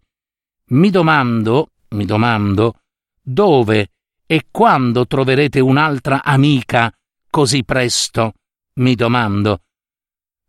Mi 0.70 0.89
domando, 0.89 1.72
mi 1.89 2.06
domando, 2.06 2.82
dove 3.22 3.91
e 4.26 4.47
quando 4.49 5.06
troverete 5.06 5.60
un'altra 5.60 6.24
amica 6.24 6.91
così 7.30 7.64
presto? 7.64 8.34
Mi 8.80 8.95
domando. 8.95 9.62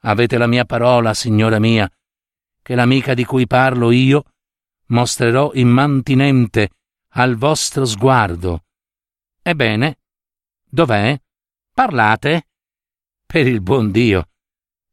Avete 0.01 0.39
la 0.39 0.47
mia 0.47 0.65
parola, 0.65 1.13
signora 1.13 1.59
mia, 1.59 1.91
che 2.63 2.75
l'amica 2.75 3.13
di 3.13 3.25
cui 3.25 3.47
parlo 3.47 3.91
io 3.91 4.25
mostrerò 4.87 5.53
immantinente 5.53 6.71
al 7.19 7.37
vostro 7.37 7.87
sguardo. 7.87 8.65
Ebbene, 9.41 10.01
dov'è? 10.65 11.19
Parlate? 11.73 12.49
Per 13.25 13.47
il 13.47 13.63
buon 13.63 13.91
Dio. 13.91 14.29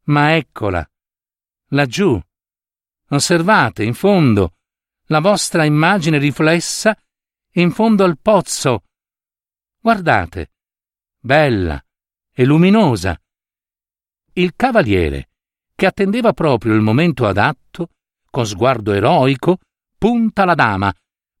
Ma 0.04 0.34
eccola, 0.34 0.88
laggiù. 1.68 2.18
Osservate, 3.10 3.84
in 3.84 3.92
fondo, 3.92 4.54
la 5.08 5.20
vostra 5.20 5.64
immagine 5.64 6.16
riflessa 6.16 6.98
in 7.56 7.70
fondo 7.72 8.04
al 8.04 8.18
pozzo. 8.18 8.84
Guardate, 9.78 10.52
bella 11.18 11.82
e 12.32 12.44
luminosa. 12.44 13.20
Il 14.32 14.54
cavaliere, 14.56 15.28
che 15.74 15.84
attendeva 15.84 16.32
proprio 16.32 16.72
il 16.72 16.80
momento 16.80 17.26
adatto, 17.26 17.90
con 18.30 18.46
sguardo 18.46 18.92
eroico, 18.92 19.58
punta 19.98 20.46
la 20.46 20.54
dama, 20.54 20.92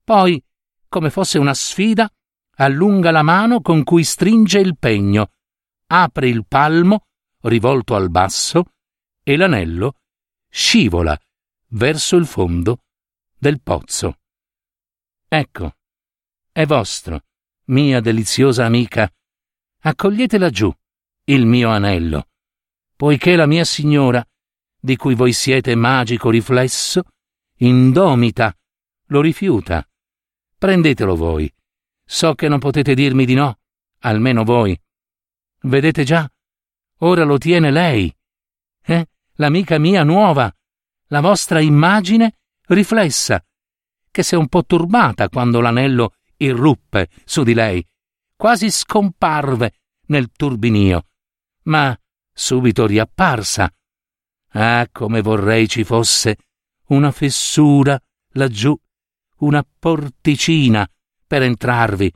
poi, 0.04 0.43
come 0.94 1.10
fosse 1.10 1.38
una 1.38 1.54
sfida, 1.54 2.08
allunga 2.58 3.10
la 3.10 3.22
mano 3.22 3.60
con 3.60 3.82
cui 3.82 4.04
stringe 4.04 4.60
il 4.60 4.78
pegno, 4.78 5.32
apre 5.88 6.28
il 6.28 6.46
palmo, 6.46 7.06
rivolto 7.40 7.96
al 7.96 8.10
basso, 8.10 8.66
e 9.24 9.36
l'anello 9.36 9.94
scivola 10.48 11.18
verso 11.70 12.14
il 12.14 12.26
fondo 12.26 12.84
del 13.36 13.60
pozzo. 13.60 14.20
Ecco, 15.26 15.74
è 16.52 16.64
vostro, 16.64 17.24
mia 17.64 17.98
deliziosa 17.98 18.64
amica. 18.64 19.12
Accogliete 19.80 20.38
laggiù 20.38 20.72
il 21.24 21.44
mio 21.44 21.70
anello, 21.70 22.28
poiché 22.94 23.34
la 23.34 23.46
mia 23.46 23.64
signora, 23.64 24.24
di 24.78 24.94
cui 24.94 25.16
voi 25.16 25.32
siete 25.32 25.74
magico 25.74 26.30
riflesso, 26.30 27.02
indomita, 27.56 28.56
lo 29.06 29.20
rifiuta. 29.20 29.84
Prendetelo 30.64 31.14
voi. 31.14 31.52
So 32.06 32.34
che 32.34 32.48
non 32.48 32.58
potete 32.58 32.94
dirmi 32.94 33.26
di 33.26 33.34
no, 33.34 33.58
almeno 33.98 34.44
voi. 34.44 34.74
Vedete 35.60 36.04
già? 36.04 36.26
Ora 37.00 37.24
lo 37.24 37.36
tiene 37.36 37.70
lei. 37.70 38.10
Eh? 38.80 39.06
L'amica 39.32 39.76
mia 39.76 40.04
nuova, 40.04 40.50
la 41.08 41.20
vostra 41.20 41.60
immagine 41.60 42.38
riflessa, 42.68 43.44
che 44.10 44.22
si 44.22 44.36
è 44.36 44.38
un 44.38 44.48
po' 44.48 44.64
turbata 44.64 45.28
quando 45.28 45.60
l'anello 45.60 46.14
irruppe 46.38 47.10
su 47.26 47.42
di 47.42 47.52
lei, 47.52 47.86
quasi 48.34 48.70
scomparve 48.70 49.74
nel 50.06 50.30
turbinio, 50.32 51.08
ma 51.64 51.94
subito 52.32 52.86
riapparsa. 52.86 53.70
Ah, 54.52 54.88
come 54.90 55.20
vorrei 55.20 55.68
ci 55.68 55.84
fosse 55.84 56.38
una 56.86 57.10
fessura 57.10 58.02
laggiù, 58.30 58.74
una 59.44 59.64
porticina 59.78 60.88
per 61.26 61.42
entrarvi. 61.42 62.12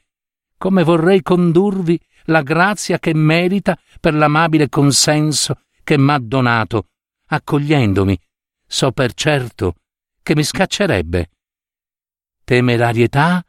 Come 0.57 0.83
vorrei 0.83 1.23
condurvi 1.23 2.01
la 2.25 2.43
grazia 2.43 2.99
che 2.99 3.15
merita 3.15 3.79
per 4.01 4.15
l'amabile 4.15 4.69
consenso 4.69 5.61
che 5.85 5.97
m'ha 5.97 6.19
donato, 6.19 6.89
accogliendomi. 7.27 8.19
So 8.67 8.93
per 8.93 9.15
certo 9.15 9.75
che 10.23 10.35
mi 10.35 10.43
scaccerebbe. 10.43 11.31
Temerarietà 12.45 13.43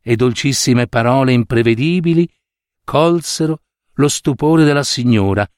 e 0.00 0.16
dolcissime 0.16 0.86
parole 0.86 1.32
imprevedibili 1.32 2.28
colsero 2.84 3.62
lo 3.94 4.08
stupore 4.08 4.64
della 4.64 4.82
signora, 4.82 5.48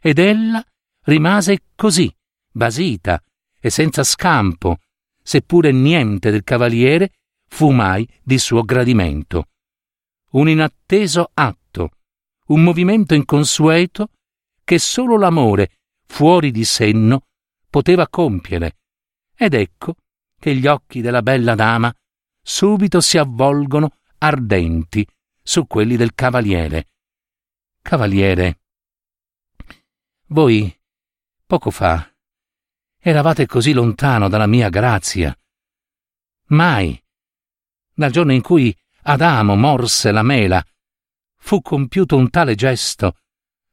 ed 0.00 0.18
ella 0.18 0.64
rimase 1.04 1.64
così, 1.74 2.14
basita 2.50 3.22
e 3.58 3.70
senza 3.70 4.02
scampo, 4.02 4.78
seppure 5.22 5.72
niente 5.72 6.30
del 6.30 6.44
cavaliere 6.44 7.12
fu 7.48 7.70
mai 7.70 8.08
di 8.22 8.38
suo 8.38 8.62
gradimento. 8.62 9.48
Un 10.30 10.48
inatteso 10.48 11.30
atto, 11.34 11.90
un 12.46 12.62
movimento 12.62 13.14
inconsueto 13.14 14.08
che 14.64 14.78
solo 14.78 15.18
l'amore 15.18 15.78
fuori 16.06 16.50
di 16.50 16.64
senno 16.64 17.26
poteva 17.68 18.08
compiere, 18.08 18.78
ed 19.34 19.54
ecco 19.54 19.96
che 20.38 20.54
gli 20.54 20.66
occhi 20.66 21.00
della 21.00 21.22
bella 21.22 21.54
dama 21.54 21.94
subito 22.42 23.00
si 23.00 23.18
avvolgono 23.18 23.98
ardenti 24.18 25.06
su 25.42 25.66
quelli 25.66 25.96
del 25.96 26.14
cavaliere. 26.14 26.88
Cavaliere, 27.80 28.60
voi, 30.26 30.74
poco 31.46 31.70
fa, 31.70 32.11
eravate 33.04 33.46
così 33.46 33.72
lontano 33.72 34.28
dalla 34.28 34.46
mia 34.46 34.68
grazia. 34.68 35.36
Mai, 36.46 37.02
dal 37.92 38.12
giorno 38.12 38.32
in 38.32 38.42
cui 38.42 38.76
Adamo 39.04 39.56
morse 39.56 40.12
la 40.12 40.22
mela, 40.22 40.64
fu 41.38 41.60
compiuto 41.60 42.16
un 42.16 42.30
tale 42.30 42.54
gesto 42.54 43.16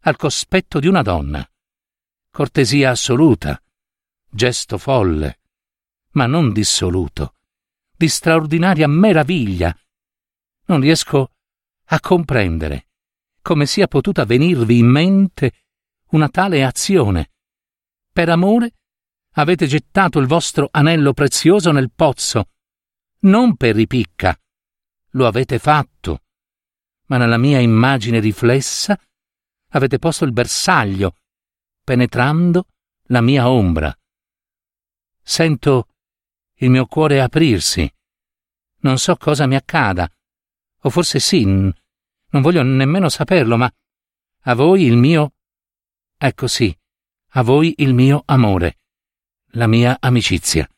al 0.02 0.16
cospetto 0.16 0.80
di 0.80 0.88
una 0.88 1.04
donna. 1.04 1.48
Cortesia 2.32 2.90
assoluta, 2.90 3.62
gesto 4.28 4.80
folle, 4.80 5.40
ma 6.14 6.26
non 6.26 6.52
dissoluto 6.52 7.36
di 7.96 8.08
straordinaria 8.08 8.88
meraviglia. 8.88 9.78
Non 10.66 10.80
riesco 10.80 11.34
a 11.86 12.00
comprendere 12.00 12.88
come 13.42 13.66
sia 13.66 13.88
potuta 13.88 14.26
venirvi 14.26 14.80
in 14.80 14.88
mente 14.88 15.54
una 16.12 16.30
tale 16.30 16.64
azione. 16.64 17.32
Per 18.12 18.30
amore 18.30 18.79
avete 19.34 19.68
gettato 19.68 20.20
il 20.20 20.28
vostro 20.28 20.70
anello 20.72 21.14
prezioso 21.14 21.72
nel 21.72 21.92
pozzo, 21.92 22.50
non 23.22 23.56
per 23.56 23.76
ripicca. 23.76 24.38
Lo 25.14 25.28
avete 25.28 25.60
fatto, 25.60 26.24
ma 27.08 27.18
nella 27.18 27.38
mia 27.38 27.60
immagine 27.60 28.20
riflessa 28.20 29.00
avete 29.72 30.00
posto 30.00 30.26
il 30.26 30.32
bersaglio, 30.32 31.16
penetrando 31.84 32.68
la 33.06 33.22
mia 33.22 33.50
ombra. 33.50 33.96
Sento 35.22 35.88
il 36.56 36.70
mio 36.70 36.86
cuore 36.86 37.22
aprirsi. 37.22 37.92
Non 38.82 38.98
so 38.98 39.16
cosa 39.16 39.46
mi 39.46 39.56
accada. 39.56 40.10
O 40.84 40.90
forse 40.90 41.20
sì, 41.20 41.44
non 41.44 42.42
voglio 42.42 42.64
nemmeno 42.64 43.10
saperlo, 43.10 43.58
ma 43.58 43.72
a 44.44 44.54
voi 44.54 44.84
il 44.84 44.96
mio... 44.96 45.34
Ecco 46.18 46.48
sì, 46.48 46.76
a 47.34 47.42
voi 47.42 47.74
il 47.78 47.94
mio 47.94 48.24
amore, 48.26 48.80
la 49.54 49.68
mia 49.68 49.98
amicizia. 50.00 50.70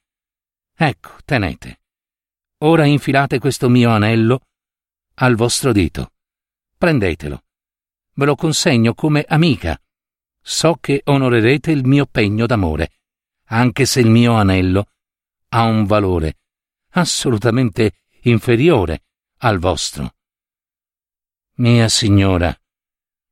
Ecco, 0.76 1.18
tenete. 1.26 1.80
Ora 2.60 2.86
infilate 2.86 3.40
questo 3.40 3.70
mio 3.70 3.90
anello 3.90 4.42
al 5.16 5.36
vostro 5.36 5.72
dito. 5.72 6.14
Prendetelo. 6.78 7.44
Ve 8.14 8.26
lo 8.26 8.36
consegno 8.36 8.94
come 8.94 9.26
amica. 9.28 9.80
So 10.42 10.78
che 10.80 11.02
onorerete 11.04 11.72
il 11.72 11.86
mio 11.86 12.06
pegno 12.06 12.46
d'amore, 12.46 12.92
anche 13.46 13.86
se 13.86 14.00
il 14.00 14.10
mio 14.10 14.34
anello 14.34 14.88
ha 15.50 15.64
un 15.64 15.86
valore 15.86 16.38
assolutamente 16.92 17.94
inferiore 18.24 19.04
al 19.38 19.60
vostro. 19.60 20.16
Mia 21.56 21.88
signora, 21.90 22.56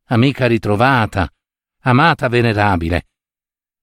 amica 0.05 0.45
ritrovata, 0.45 1.31
amata 1.81 2.27
venerabile, 2.27 3.07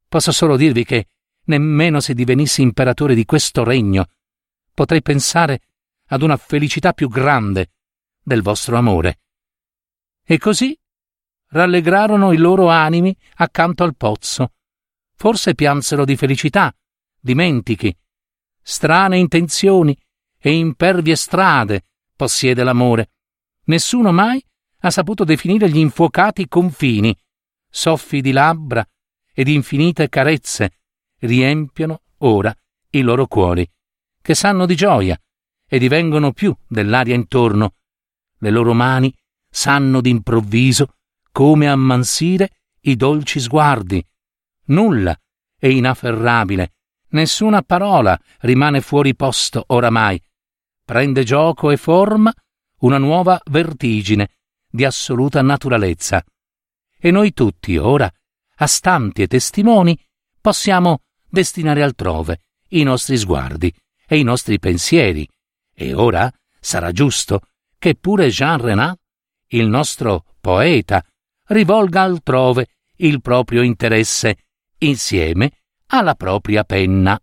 posso 0.09 0.31
solo 0.33 0.57
dirvi 0.57 0.85
che 0.85 1.09
nemmeno 1.47 2.01
se 2.01 2.15
divenissi 2.15 2.63
imperatore 2.63 3.15
di 3.15 3.25
questo 3.25 3.65
regno 3.65 4.07
potrei 4.73 5.03
pensare 5.03 5.61
ad 6.09 6.23
una 6.23 6.37
felicità 6.37 6.93
più 6.93 7.09
grande 7.09 7.73
del 8.23 8.43
vostro 8.43 8.77
amore. 8.77 9.21
E 10.23 10.39
così 10.39 10.79
rallegrarono 11.49 12.33
i 12.33 12.37
loro 12.37 12.69
animi 12.69 13.17
accanto 13.37 13.85
al 13.85 13.97
pozzo. 13.97 14.53
Forse 15.15 15.55
piansero 15.55 16.05
di 16.05 16.17
felicità, 16.17 16.75
dimentichi, 17.19 17.97
strane 18.61 19.17
intenzioni 19.17 19.99
e 20.39 20.53
impervie 20.53 21.17
strade 21.17 21.87
possiede 22.15 22.63
l'amore. 22.63 23.13
Nessuno 23.65 24.13
mai 24.13 24.45
ha 24.81 24.91
saputo 24.91 25.25
definire 25.25 25.71
gli 25.71 25.79
infuocati 25.79 26.47
confini, 26.49 27.17
soffi 27.69 28.21
di 28.21 28.33
labbra 28.33 28.87
ed 29.33 29.49
infinite 29.49 30.09
carezze 30.09 30.81
riempiono 31.21 32.03
ora 32.19 32.55
i 32.91 33.01
loro 33.01 33.27
cuori, 33.27 33.69
che 34.21 34.35
sanno 34.35 34.67
di 34.67 34.75
gioia 34.75 35.19
e 35.69 35.79
divengono 35.79 36.33
più 36.33 36.55
dell'aria 36.67 37.15
intorno. 37.15 37.75
Le 38.39 38.51
loro 38.51 38.75
mani 38.75 39.15
sanno 39.49 40.01
d'improvviso 40.01 40.95
come 41.33 41.69
ammansire 41.69 42.51
i 42.81 42.97
dolci 42.97 43.41
sguardi. 43.41 44.05
Nulla 44.67 45.19
è 45.59 45.67
inafferrabile, 45.67 46.75
nessuna 47.09 47.63
parola 47.63 48.19
rimane 48.41 48.81
fuori 48.81 49.15
posto 49.15 49.65
oramai. 49.69 50.21
Prende 50.85 51.25
gioco 51.25 51.71
e 51.71 51.77
forma 51.77 52.33
una 52.81 52.99
nuova 52.99 53.41
vertigine 53.47 54.31
di 54.69 54.85
assoluta 54.85 55.43
naturalezza. 55.43 56.25
E 56.99 57.11
noi 57.11 57.33
tutti 57.33 57.77
ora, 57.77 58.13
astanti 58.57 59.23
e 59.23 59.27
testimoni, 59.27 59.99
possiamo 60.47 61.01
destinare 61.29 61.83
altrove 61.83 62.43
i 62.69 62.85
nostri 62.85 63.19
sguardi 63.19 63.75
e 64.07 64.17
i 64.17 64.23
nostri 64.23 64.61
pensieri. 64.61 65.29
E 65.75 65.93
ora 65.93 66.33
sarà 66.61 66.93
giusto 66.93 67.41
che 67.77 67.97
pure 67.97 68.29
Jean 68.29 68.61
Renat, 68.61 68.97
il 69.49 69.67
nostro 69.67 70.25
poeta, 70.41 71.05
rivolga 71.47 72.03
altrove 72.03 72.69
il 72.99 73.21
proprio 73.21 73.63
interesse 73.63 74.37
insieme 74.79 75.51
alla 75.89 76.15
propria 76.15 76.63
penna. 76.63 77.21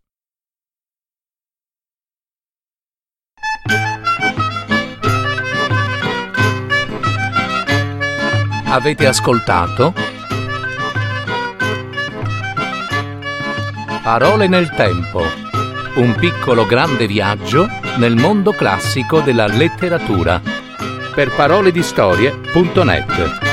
Avete 8.66 9.08
ascoltato? 9.08 10.13
Parole 14.04 14.50
nel 14.50 14.70
tempo. 14.72 15.22
Un 15.96 16.14
piccolo 16.16 16.66
grande 16.66 17.08
viaggio 17.08 17.70
nel 18.00 18.18
mondo 18.18 18.52
classico 18.52 19.22
della 19.22 19.48
letteratura. 19.48 20.42
Per 21.16 21.34
paroledistorie.net 21.34 23.53